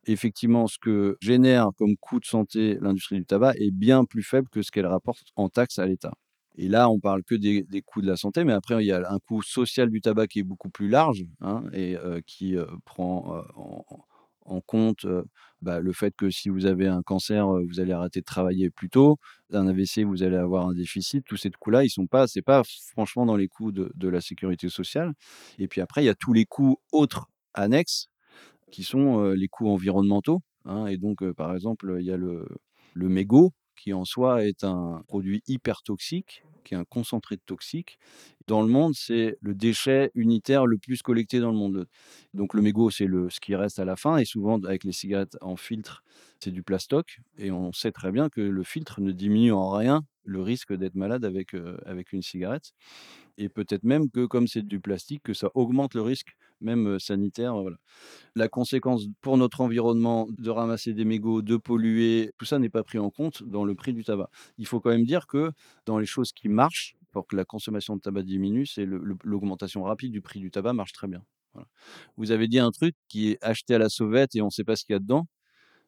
[0.07, 4.49] Effectivement, ce que génère comme coût de santé l'industrie du tabac est bien plus faible
[4.51, 6.13] que ce qu'elle rapporte en taxes à l'État.
[6.57, 9.11] Et là, on parle que des, coûts de la santé, mais après, il y a
[9.11, 11.97] un coût social du tabac qui est beaucoup plus large hein, et
[12.27, 13.43] qui prend
[14.45, 15.07] en, compte
[15.63, 18.91] bah, le fait que si vous avez un cancer, vous allez arrêter de travailler plus
[18.91, 19.17] tôt.
[19.53, 21.25] Un AVC, vous allez avoir un déficit.
[21.25, 22.27] Tous ces coûts-là, ils sont pas,
[22.91, 25.15] franchement dans les coûts de, de la sécurité sociale.
[25.59, 28.09] Et puis après, il y a tous les coûts autres annexes
[28.71, 32.47] qui sont les coûts environnementaux Hein, et donc, par exemple, il y a le,
[32.95, 37.43] le mégot, qui en soi est un produit hyper toxique, qui est un concentré de
[37.45, 37.99] toxique.
[38.47, 41.87] Dans le monde, c'est le déchet unitaire le plus collecté dans le monde.
[42.35, 45.37] Donc le mégot, c'est ce qui reste à la fin, et souvent avec les cigarettes
[45.41, 46.03] en filtre,
[46.41, 50.05] c'est du plastoc, et on sait très bien que le filtre ne diminue en rien
[50.25, 51.55] le risque d'être malade avec,
[51.85, 52.73] avec une cigarette.
[53.39, 57.55] Et peut-être même que comme c'est du plastique, que ça augmente le risque même sanitaire.
[57.61, 57.77] Voilà.
[58.35, 62.83] La conséquence pour notre environnement de ramasser des mégots, de polluer, tout ça n'est pas
[62.83, 64.31] pris en compte dans le prix du tabac.
[64.59, 65.53] Il faut quand même dire que
[65.87, 70.13] dans les choses qui marchent pour que la consommation de tabac diminue, c'est l'augmentation rapide
[70.13, 71.23] du prix du tabac marche très bien.
[72.17, 74.65] Vous avez dit un truc qui est acheté à la sauvette et on ne sait
[74.65, 75.27] pas ce qu'il y a dedans.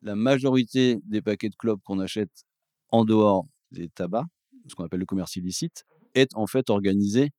[0.02, 2.44] La majorité des paquets de clopes qu'on achète
[2.90, 4.26] en dehors des tabacs,
[4.68, 7.30] ce qu'on appelle le commerce illicite, est en fait organisé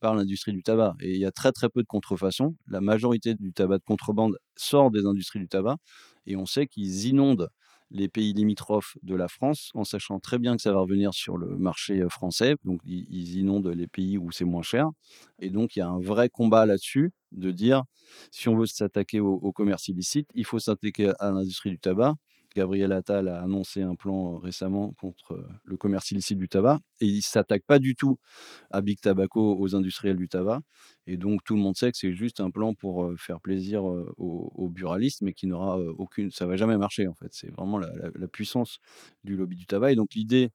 [0.00, 0.94] par l'industrie du tabac.
[1.00, 2.56] Et il y a très très peu de contrefaçon.
[2.66, 5.76] La majorité du tabac de contrebande sort des industries du tabac.
[6.26, 7.48] Et on sait qu'ils inondent
[7.90, 11.38] les pays limitrophes de la France, en sachant très bien que ça va revenir sur
[11.38, 12.56] le marché euh, français.
[12.64, 14.90] Donc, ils inondent les pays où c'est moins cher.
[15.38, 17.84] Et donc, il y a un vrai combat là-dessus de dire,
[18.30, 22.14] si on veut s'attaquer au, au, commerce illicite, il faut s'attaquer à l'industrie du tabac.
[22.54, 27.16] Gabriel Attal a annoncé un plan récemment contre le commerce illicite du tabac et il
[27.16, 28.18] ne s'attaque pas du tout
[28.70, 30.60] à Big Tobacco, aux industriels du tabac.
[31.06, 34.68] Et donc tout le monde sait que c'est juste un plan pour faire plaisir aux,
[34.68, 36.30] buralistes, mais qui n'aura aucune.
[36.30, 37.28] Ça va jamais marcher en fait.
[37.32, 38.78] C'est vraiment la, la, puissance
[39.24, 39.92] du lobby du tabac.
[39.92, 40.50] Et donc l'idée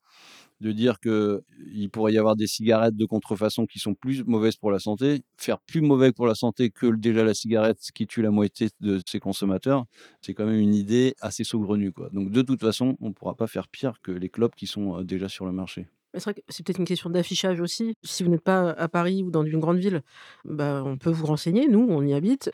[0.64, 4.72] de dire qu'il pourrait y avoir des cigarettes de contrefaçon qui sont plus mauvaises pour
[4.72, 8.32] la santé, faire plus mauvais pour la santé que déjà la cigarette qui tue la
[8.32, 9.86] moitié de ses consommateurs,
[10.22, 11.92] c'est quand même une idée assez saugrenue.
[11.92, 12.10] Quoi.
[12.14, 15.00] Donc de toute façon, on ne pourra pas faire pire que les clopes qui sont
[15.00, 15.88] euh, déjà sur le marché.
[16.16, 17.96] C'est peut-être une question d'affichage aussi.
[18.04, 20.04] Si vous n'êtes pas à Paris ou dans une grande ville,
[20.46, 21.68] bah, on peut vous renseigner.
[21.68, 22.52] Nous, on y habite.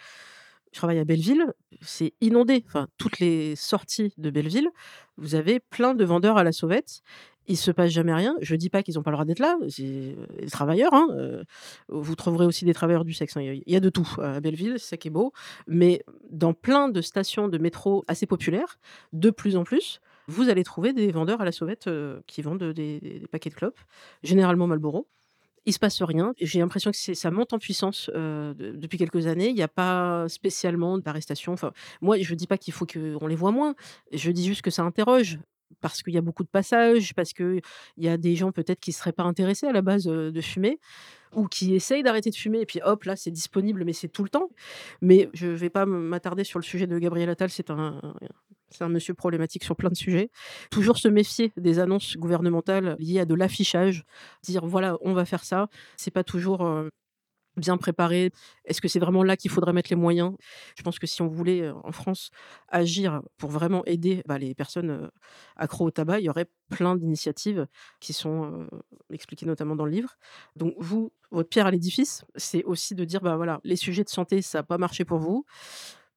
[0.72, 1.52] Je travaille à Belleville,
[1.82, 2.64] c'est inondé.
[2.68, 4.70] Enfin, toutes les sorties de Belleville,
[5.18, 7.02] vous avez plein de vendeurs à la sauvette
[7.50, 8.36] il se passe jamais rien.
[8.42, 10.94] Je dis pas qu'ils n'ont pas le droit d'être là, c'est euh, des travailleurs.
[10.94, 11.44] Hein, euh,
[11.90, 13.36] vous trouverez aussi des travailleurs du sexe.
[13.36, 15.34] Hein, il y a de tout à Belleville, c'est ça qui est beau.
[15.68, 18.80] Mais dans plein de stations de métro assez populaires,
[19.14, 22.64] de plus en plus, vous allez trouver des vendeurs à la sauvette euh, qui vendent
[22.64, 23.80] des, paquets de clopes,
[24.22, 25.08] généralement Marlboro.
[25.66, 26.34] Il se passe rien.
[26.40, 29.50] J'ai l'impression que ça monte en puissance depuis quelques années.
[29.50, 31.52] Il n'y a pas spécialement d'arrestation.
[31.52, 33.76] Enfin, moi, je ne dis pas qu'il faut qu'on les voit moins.
[34.12, 35.38] Je dis juste que ça interroge
[35.82, 37.62] parce qu'il y a beaucoup de passages, parce qu'il
[37.98, 40.80] y a des gens peut-être qui ne seraient pas intéressés à la base de fumer,
[41.36, 44.24] ou qui essayent d'arrêter de fumer, et puis hop, là, c'est disponible, mais c'est tout
[44.24, 44.50] le temps.
[45.02, 48.02] Mais je ne vais pas m'attarder sur le sujet de Gabriel Attal, c'est un,
[48.70, 50.30] c'est un monsieur problématique sur plein de sujets.
[50.72, 54.06] Toujours se méfier des annonces gouvernementales liées à de l'affichage,
[54.44, 55.68] dire voilà, on va faire ça.
[55.98, 56.68] C'est pas toujours
[57.60, 58.32] bien préparé?
[58.66, 60.34] Est-ce que c'est vraiment là qu'il faudrait mettre les moyens?
[60.78, 62.32] Je pense que si on voulait en France
[62.70, 65.10] agir pour vraiment aider bah, les personnes
[65.56, 67.68] accro au tabac, il y aurait plein d'initiatives
[68.00, 68.68] qui sont
[69.12, 70.16] expliquées notamment dans le livre.
[70.56, 74.10] Donc vous, votre pierre à l'édifice, c'est aussi de dire bah voilà, les sujets de
[74.10, 75.46] santé, ça n'a pas marché pour vous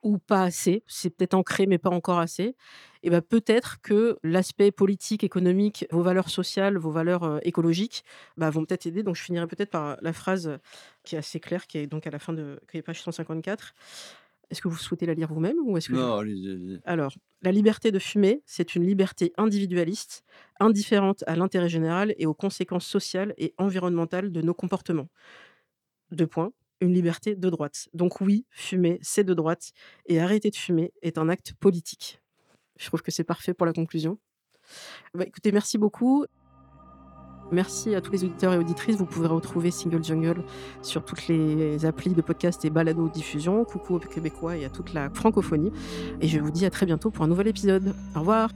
[0.03, 2.57] ou pas assez, c'est peut-être ancré mais pas encore assez,
[3.03, 8.05] et ben peut-être que l'aspect politique, économique, vos valeurs sociales, vos valeurs écologiques
[8.36, 9.03] bah, vont peut-être aider.
[9.03, 10.59] Donc je finirai peut-être par la phrase
[11.03, 13.74] qui est assez claire, qui est donc à la fin de qui est page 154.
[14.50, 17.90] Est-ce que vous souhaitez la lire vous-même ou est-ce que Non, allez Alors, la liberté
[17.90, 20.24] de fumer, c'est une liberté individualiste,
[20.61, 25.09] indifférente à l'intérêt général et aux conséquences sociales et environnementales de nos comportements.
[26.11, 27.88] Deux points une liberté de droite.
[27.94, 29.72] Donc oui, fumer, c'est de droite,
[30.06, 32.20] et arrêter de fumer est un acte politique.
[32.78, 34.18] Je trouve que c'est parfait pour la conclusion.
[35.14, 36.24] Bah, écoutez, merci beaucoup.
[37.50, 38.96] Merci à tous les auditeurs et auditrices.
[38.96, 40.42] Vous pouvez retrouver Single Jungle
[40.80, 43.64] sur toutes les applis de podcast et balado diffusion.
[43.64, 45.70] Coucou aux Québécois et à toute la francophonie.
[46.22, 47.94] Et je vous dis à très bientôt pour un nouvel épisode.
[48.16, 48.50] Au revoir.